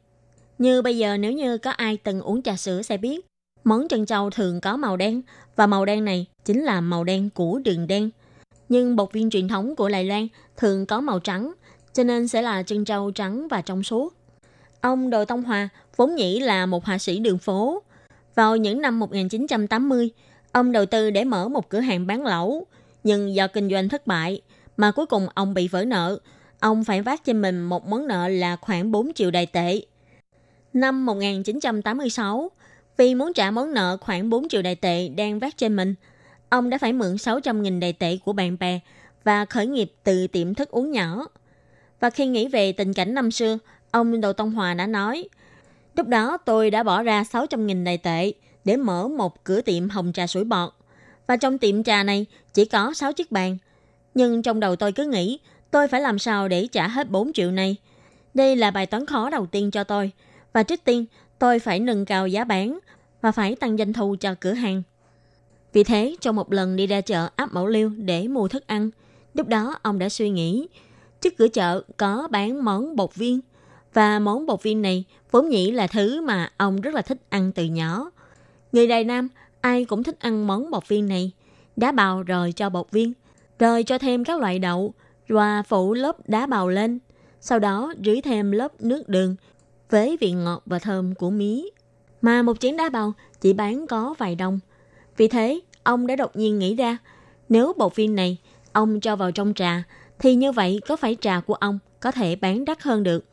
[0.58, 3.26] Như bây giờ nếu như có ai từng uống trà sữa sẽ biết,
[3.66, 5.22] món trân châu thường có màu đen
[5.56, 8.10] và màu đen này chính là màu đen của đường đen.
[8.70, 11.54] Nhưng bột viên truyền thống của Đài Loan thường có màu trắng,
[11.94, 14.14] cho nên sẽ là trân châu trắng và trong suốt.
[14.82, 17.84] Ông Đồ Tông Hòa vốn nhĩ là một họa sĩ đường phố.
[18.36, 20.10] Vào những năm 1980,
[20.52, 22.68] ông đầu tư để mở một cửa hàng bán lẩu,
[23.04, 24.42] nhưng do kinh doanh thất bại
[24.78, 26.20] mà cuối cùng ông bị vỡ nợ.
[26.60, 29.82] Ông phải vác trên mình một món nợ là khoảng 4 triệu đài tệ.
[30.74, 32.52] Năm 1986,
[32.98, 35.96] vì muốn trả món nợ khoảng 4 triệu đài tệ đang vác trên mình,
[36.50, 38.80] ông đã phải mượn 600.000 đài tệ của bạn bè
[39.24, 41.28] và khởi nghiệp từ tiệm thức uống nhỏ.
[42.00, 43.58] Và khi nghĩ về tình cảnh năm xưa,
[43.92, 45.30] ông Đậu Tông Hòa đã nói,
[45.96, 48.32] lúc đó tôi đã bỏ ra 600.000 đài tệ
[48.66, 50.74] để mở một cửa tiệm hồng trà sủi bọt.
[51.28, 53.58] Và trong tiệm trà này chỉ có 6 chiếc bàn.
[54.14, 55.40] Nhưng trong đầu tôi cứ nghĩ,
[55.72, 57.76] tôi phải làm sao để trả hết 4 triệu này.
[58.34, 60.12] Đây là bài toán khó đầu tiên cho tôi.
[60.54, 61.06] Và trước tiên,
[61.40, 62.80] tôi phải nâng cao giá bán
[63.26, 64.84] và phải tăng doanh thu cho cửa hàng.
[65.74, 68.90] Vì thế, trong một lần đi ra chợ áp mẫu liêu để mua thức ăn,
[69.34, 70.68] lúc đó ông đã suy nghĩ,
[71.22, 73.40] trước cửa chợ có bán món bột viên,
[73.94, 77.52] và món bột viên này vốn nhĩ là thứ mà ông rất là thích ăn
[77.52, 78.12] từ nhỏ.
[78.72, 79.28] Người Đài Nam
[79.62, 81.32] ai cũng thích ăn món bột viên này,
[81.76, 83.14] đá bào rồi cho bột viên,
[83.60, 84.94] rồi cho thêm các loại đậu
[85.28, 87.00] và phủ lớp đá bào lên,
[87.42, 89.36] sau đó rưới thêm lớp nước đường
[89.90, 91.70] với vị ngọt và thơm của mí.
[92.26, 94.60] Mà một chén đá bào chỉ bán có vài đồng.
[95.18, 96.98] Vì thế, ông đã đột nhiên nghĩ ra,
[97.50, 98.38] nếu bột viên này
[98.72, 99.84] ông cho vào trong trà,
[100.20, 103.26] thì như vậy có phải trà của ông có thể bán đắt hơn được.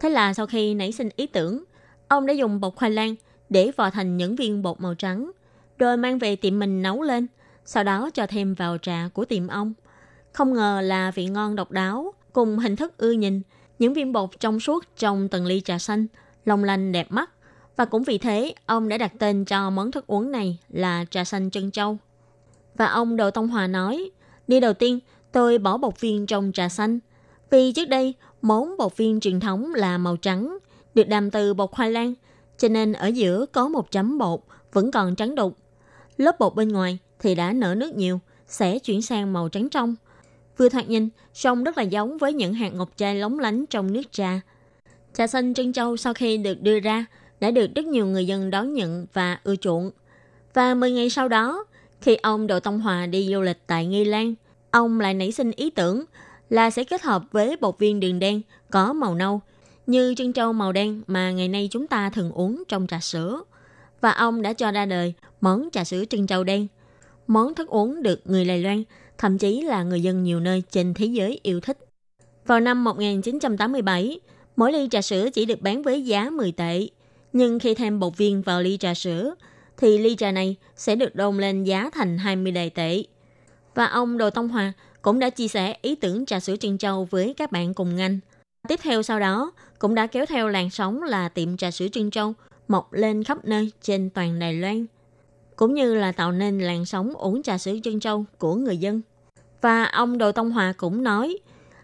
[0.00, 1.64] Thế là sau khi nảy sinh ý tưởng,
[2.08, 3.14] ông đã dùng bột khoai lang
[3.48, 5.30] để vò thành những viên bột màu trắng,
[5.78, 7.26] rồi mang về tiệm mình nấu lên,
[7.64, 9.72] sau đó cho thêm vào trà của tiệm ông.
[10.32, 13.40] Không ngờ là vị ngon độc đáo, cùng hình thức ưa nhìn,
[13.78, 16.06] những viên bột trong suốt trong từng ly trà xanh,
[16.44, 17.30] long lanh đẹp mắt.
[17.80, 21.24] Và cũng vì thế, ông đã đặt tên cho món thức uống này là trà
[21.24, 21.98] xanh trân châu.
[22.76, 24.10] Và ông Đậu Tông Hòa nói,
[24.48, 24.98] đi đầu tiên,
[25.32, 26.98] tôi bỏ bột viên trong trà xanh.
[27.50, 30.58] Vì trước đây, món bột viên truyền thống là màu trắng,
[30.94, 32.14] được làm từ bột khoai lang,
[32.58, 34.40] cho nên ở giữa có một chấm bột
[34.72, 35.56] vẫn còn trắng đục.
[36.16, 39.94] Lớp bột bên ngoài thì đã nở nước nhiều, sẽ chuyển sang màu trắng trong.
[40.56, 43.92] Vừa thoạt nhìn, trông rất là giống với những hạt ngọc trai lóng lánh trong
[43.92, 44.40] nước trà.
[45.14, 47.06] Trà xanh trân châu sau khi được đưa ra
[47.40, 49.90] đã được rất nhiều người dân đón nhận và ưa chuộng.
[50.54, 51.64] Và 10 ngày sau đó,
[52.00, 54.34] khi ông Đỗ Tông Hòa đi du lịch tại Nghi Lan,
[54.70, 56.04] ông lại nảy sinh ý tưởng
[56.50, 59.40] là sẽ kết hợp với bột viên đường đen có màu nâu
[59.86, 63.42] như trân châu màu đen mà ngày nay chúng ta thường uống trong trà sữa.
[64.00, 66.66] Và ông đã cho ra đời món trà sữa trân châu đen.
[67.26, 68.82] Món thức uống được người Đài Loan,
[69.18, 71.78] thậm chí là người dân nhiều nơi trên thế giới yêu thích.
[72.46, 74.20] Vào năm 1987,
[74.56, 76.86] mỗi ly trà sữa chỉ được bán với giá 10 tệ.
[77.32, 79.34] Nhưng khi thêm bột viên vào ly trà sữa,
[79.76, 83.02] thì ly trà này sẽ được đôn lên giá thành 20 đài tệ.
[83.74, 84.72] Và ông Đồ Tông Hòa
[85.02, 88.18] cũng đã chia sẻ ý tưởng trà sữa trân châu với các bạn cùng ngành.
[88.68, 92.10] Tiếp theo sau đó, cũng đã kéo theo làn sóng là tiệm trà sữa trân
[92.10, 92.34] châu
[92.68, 94.86] mọc lên khắp nơi trên toàn Đài Loan,
[95.56, 99.00] cũng như là tạo nên làn sóng uống trà sữa trân châu của người dân.
[99.60, 101.38] Và ông Đồ Tông Hòa cũng nói,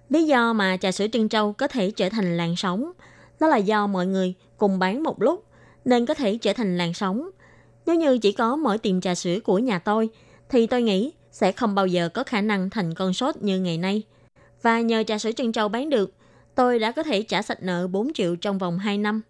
[0.09, 2.93] lý do mà trà sữa trân châu có thể trở thành làn sóng,
[3.41, 5.45] đó là do mọi người cùng bán một lúc,
[5.85, 7.31] nên có thể trở thành làn sóng.
[7.87, 10.09] Nếu như chỉ có mỗi tiệm trà sữa của nhà tôi,
[10.49, 13.79] thì tôi nghĩ sẽ không bao giờ có khả năng thành con sốt như ngày
[13.79, 14.03] nay.
[14.63, 16.13] Và nhờ trà sữa trân châu bán được,
[16.55, 19.23] tôi đã có thể trả sạch nợ 4 triệu trong vòng 2 năm.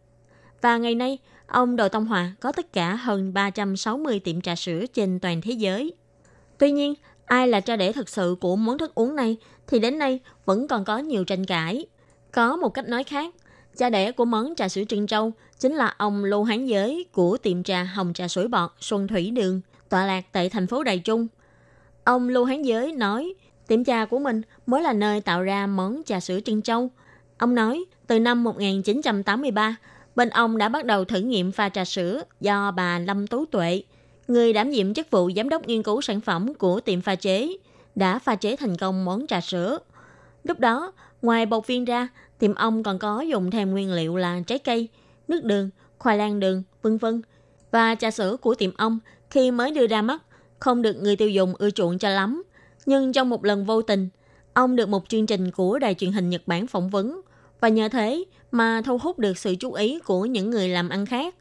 [0.61, 4.85] Và ngày nay, ông Đồ Tông Hòa có tất cả hơn 360 tiệm trà sữa
[4.93, 5.95] trên toàn thế giới.
[6.59, 9.99] Tuy nhiên, ai là cha đẻ thực sự của món thức uống này thì đến
[9.99, 11.87] nay vẫn còn có nhiều tranh cãi.
[12.33, 13.35] Có một cách nói khác,
[13.77, 17.37] cha đẻ của món trà sữa trân châu chính là ông Lô Hán Giới của
[17.37, 20.99] tiệm trà Hồng Trà Sủi Bọt Xuân Thủy Đường, tọa lạc tại thành phố Đài
[20.99, 21.27] Trung.
[22.05, 23.35] Ông Lô Hán Giới nói,
[23.66, 26.91] tiệm trà của mình mới là nơi tạo ra món trà sữa trân châu.
[27.39, 29.77] Ông nói, từ năm 1983,
[30.16, 33.83] bên ông đã bắt đầu thử nghiệm pha trà sữa do bà Lâm Tú Tuệ,
[34.29, 37.57] người đảm nhiệm chức vụ giám đốc nghiên cứu sản phẩm của tiệm pha chế,
[37.95, 39.79] đã pha chế thành công món trà sữa.
[40.45, 42.09] Lúc đó, ngoài bột viên ra,
[42.39, 44.89] tiệm ông còn có dùng thêm nguyên liệu là trái cây,
[45.28, 47.22] nước đường, khoai lang đường, vân vân.
[47.70, 48.99] Và trà sữa của tiệm ông
[49.30, 50.22] khi mới đưa ra mắt
[50.59, 52.43] không được người tiêu dùng ưa chuộng cho lắm.
[52.87, 54.09] Nhưng trong một lần vô tình,
[54.55, 57.20] ông được một chương trình của đài truyền hình Nhật Bản phỏng vấn
[57.61, 61.07] và nhờ thế mà thu hút được sự chú ý của những người làm ăn
[61.07, 61.34] khác.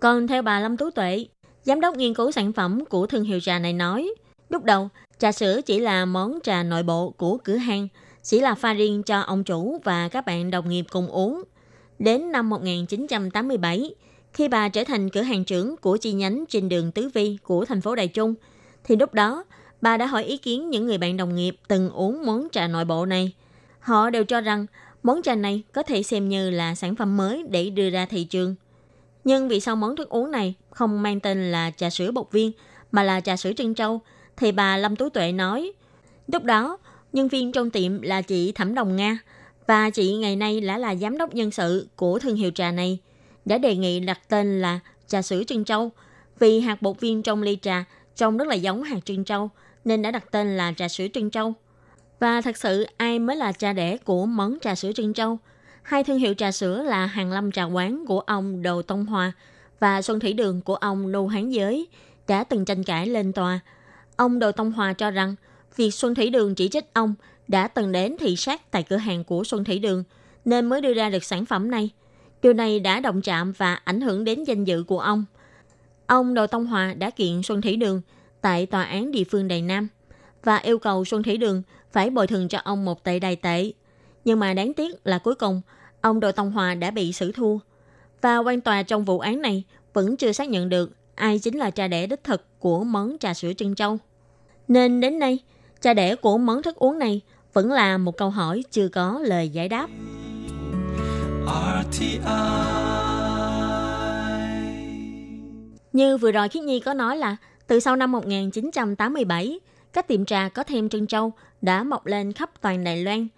[0.00, 1.26] Còn theo bà Lâm Tú Tuệ,
[1.62, 4.10] giám đốc nghiên cứu sản phẩm của thương hiệu trà này nói,
[4.48, 7.88] lúc đầu trà sữa chỉ là món trà nội bộ của cửa hàng,
[8.24, 11.42] chỉ là pha riêng cho ông chủ và các bạn đồng nghiệp cùng uống.
[11.98, 13.94] Đến năm 1987,
[14.32, 17.64] khi bà trở thành cửa hàng trưởng của chi nhánh trên đường Tứ Vi của
[17.64, 18.34] thành phố Đài Trung,
[18.84, 19.44] thì lúc đó
[19.80, 22.84] bà đã hỏi ý kiến những người bạn đồng nghiệp từng uống món trà nội
[22.84, 23.32] bộ này.
[23.80, 24.66] Họ đều cho rằng
[25.02, 28.24] món trà này có thể xem như là sản phẩm mới để đưa ra thị
[28.24, 28.54] trường.
[29.24, 32.52] Nhưng vì sao món thức uống này không mang tên là trà sữa bột viên
[32.92, 34.00] mà là trà sữa trân châu,
[34.36, 35.72] thì bà Lâm Tú Tuệ nói,
[36.32, 36.78] lúc đó
[37.14, 39.18] nhân viên trong tiệm là chị Thẩm Đồng Nga
[39.66, 42.98] và chị ngày nay đã là giám đốc nhân sự của thương hiệu trà này,
[43.44, 45.90] đã đề nghị đặt tên là trà sữa trân châu
[46.38, 47.84] vì hạt bột viên trong ly trà
[48.16, 49.50] trông rất là giống hạt trân châu
[49.84, 51.54] nên đã đặt tên là trà sữa trân châu.
[52.20, 55.38] Và thật sự ai mới là cha đẻ của món trà sữa trân châu?
[55.82, 59.32] Hai thương hiệu trà sữa là Hàng Lâm Trà Quán của ông Đồ Tông Hòa
[59.80, 61.88] và Xuân Thủy Đường của ông Lưu Hán Giới
[62.28, 63.60] đã từng tranh cãi lên tòa.
[64.16, 65.34] Ông Đồ Tông Hòa cho rằng
[65.76, 67.14] việc Xuân Thủy Đường chỉ trích ông
[67.48, 70.04] đã từng đến thị sát tại cửa hàng của Xuân Thủy Đường
[70.44, 71.90] nên mới đưa ra được sản phẩm này.
[72.42, 75.24] Điều này đã động chạm và ảnh hưởng đến danh dự của ông.
[76.06, 78.00] Ông Đồ Tông Hòa đã kiện Xuân Thủy Đường
[78.40, 79.88] tại tòa án địa phương Đài Nam
[80.44, 81.62] và yêu cầu Xuân Thủy Đường
[81.92, 83.72] phải bồi thường cho ông một tệ đài tệ.
[84.24, 85.60] Nhưng mà đáng tiếc là cuối cùng,
[86.00, 87.58] ông Đồ Tông Hòa đã bị xử thua.
[88.20, 91.70] Và quan tòa trong vụ án này vẫn chưa xác nhận được ai chính là
[91.70, 93.98] cha đẻ đích thực của món trà sữa trân châu.
[94.68, 95.38] Nên đến nay,
[95.84, 97.20] cha đẻ của món thức uống này
[97.52, 99.88] vẫn là một câu hỏi chưa có lời giải đáp.
[105.92, 109.60] Như vừa rồi Khiết Nhi có nói là từ sau năm 1987,
[109.92, 111.32] các tiệm trà có thêm trân châu
[111.62, 113.28] đã mọc lên khắp toàn Đài Loan.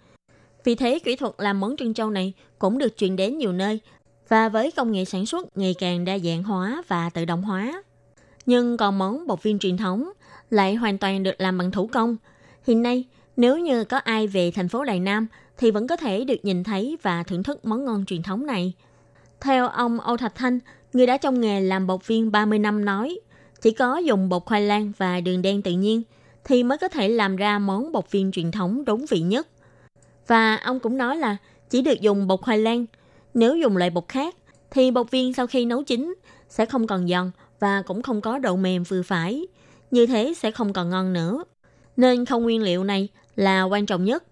[0.63, 3.79] Vì thế, kỹ thuật làm món trân châu này cũng được truyền đến nhiều nơi
[4.29, 7.83] và với công nghệ sản xuất ngày càng đa dạng hóa và tự động hóa.
[8.45, 10.09] Nhưng còn món bột viên truyền thống
[10.49, 12.17] lại hoàn toàn được làm bằng thủ công.
[12.67, 13.05] Hiện nay,
[13.37, 16.63] nếu như có ai về thành phố Đài Nam thì vẫn có thể được nhìn
[16.63, 18.73] thấy và thưởng thức món ngon truyền thống này.
[19.41, 20.59] Theo ông Âu Thạch Thanh,
[20.93, 23.19] người đã trong nghề làm bột viên 30 năm nói,
[23.61, 26.01] chỉ có dùng bột khoai lang và đường đen tự nhiên
[26.43, 29.47] thì mới có thể làm ra món bột viên truyền thống đúng vị nhất.
[30.27, 31.37] Và ông cũng nói là
[31.69, 32.85] chỉ được dùng bột khoai lang.
[33.33, 34.35] Nếu dùng loại bột khác
[34.71, 36.15] thì bột viên sau khi nấu chín
[36.49, 39.47] sẽ không còn giòn và cũng không có độ mềm vừa phải.
[39.91, 41.43] Như thế sẽ không còn ngon nữa.
[41.97, 44.23] Nên không nguyên liệu này là quan trọng nhất.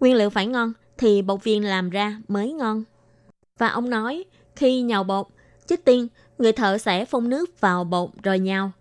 [0.00, 2.84] Nguyên liệu phải ngon thì bột viên làm ra mới ngon.
[3.58, 4.24] Và ông nói
[4.56, 5.26] khi nhào bột,
[5.66, 6.08] trước tiên
[6.38, 8.72] người thợ sẽ phun nước vào bột rồi nhào.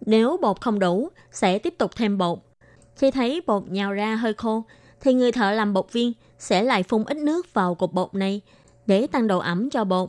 [0.00, 2.38] Nếu bột không đủ, sẽ tiếp tục thêm bột.
[2.96, 4.64] Khi thấy bột nhào ra hơi khô,
[5.00, 8.40] thì người thợ làm bột viên sẽ lại phun ít nước vào cục bột này
[8.86, 10.08] để tăng độ ẩm cho bột.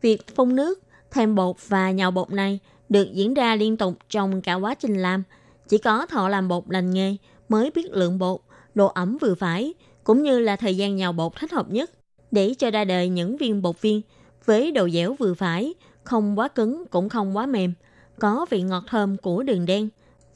[0.00, 2.58] Việc phun nước, thêm bột và nhào bột này
[2.88, 5.22] được diễn ra liên tục trong cả quá trình làm.
[5.68, 7.16] Chỉ có thợ làm bột lành nghề
[7.48, 8.40] mới biết lượng bột,
[8.74, 11.90] độ ẩm vừa phải, cũng như là thời gian nhào bột thích hợp nhất
[12.30, 14.00] để cho ra đời những viên bột viên
[14.44, 17.72] với độ dẻo vừa phải, không quá cứng cũng không quá mềm,
[18.18, 19.88] có vị ngọt thơm của đường đen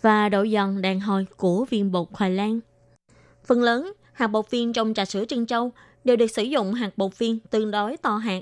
[0.02, 2.60] và độ giòn đàn hồi của viên bột khoai lang.
[3.44, 5.72] Phần lớn, hạt bột viên trong trà sữa trân châu
[6.04, 8.40] đều được sử dụng hạt bột viên tương đối to hạt.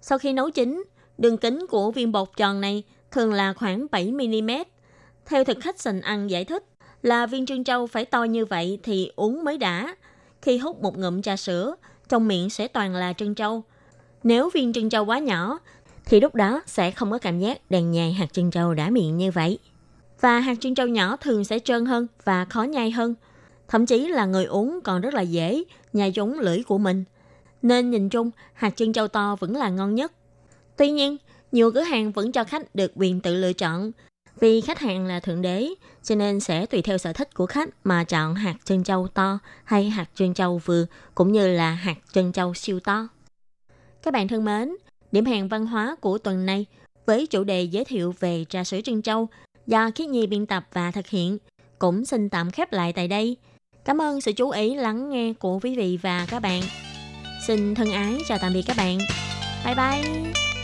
[0.00, 0.84] Sau khi nấu chín,
[1.18, 4.64] đường kính của viên bột tròn này thường là khoảng 7mm.
[5.26, 6.64] Theo thực khách sành ăn giải thích
[7.02, 9.96] là viên trân châu phải to như vậy thì uống mới đã.
[10.42, 11.74] Khi hút một ngụm trà sữa,
[12.08, 13.64] trong miệng sẽ toàn là trân châu.
[14.22, 15.58] Nếu viên trân châu quá nhỏ,
[16.04, 19.16] thì lúc đó sẽ không có cảm giác đàn nhai hạt trân châu đã miệng
[19.16, 19.58] như vậy.
[20.20, 23.14] Và hạt trân châu nhỏ thường sẽ trơn hơn và khó nhai hơn.
[23.68, 27.04] Thậm chí là người uống còn rất là dễ nhai trúng lưỡi của mình.
[27.62, 30.12] Nên nhìn chung, hạt trân châu to vẫn là ngon nhất.
[30.76, 31.16] Tuy nhiên,
[31.52, 33.92] nhiều cửa hàng vẫn cho khách được quyền tự lựa chọn.
[34.40, 35.68] Vì khách hàng là thượng đế,
[36.02, 39.38] cho nên sẽ tùy theo sở thích của khách mà chọn hạt trân châu to
[39.64, 43.08] hay hạt trân châu vừa, cũng như là hạt trân châu siêu to.
[44.02, 44.76] Các bạn thân mến,
[45.12, 46.66] điểm hẹn văn hóa của tuần này
[47.06, 49.28] với chủ đề giới thiệu về trà sữa trân châu
[49.66, 51.38] do Khiết Nhi biên tập và thực hiện
[51.78, 53.36] cũng xin tạm khép lại tại đây.
[53.84, 56.62] Cảm ơn sự chú ý lắng nghe của quý vị và các bạn.
[57.46, 58.98] Xin thân ái chào tạm biệt các bạn.
[59.64, 60.55] Bye bye.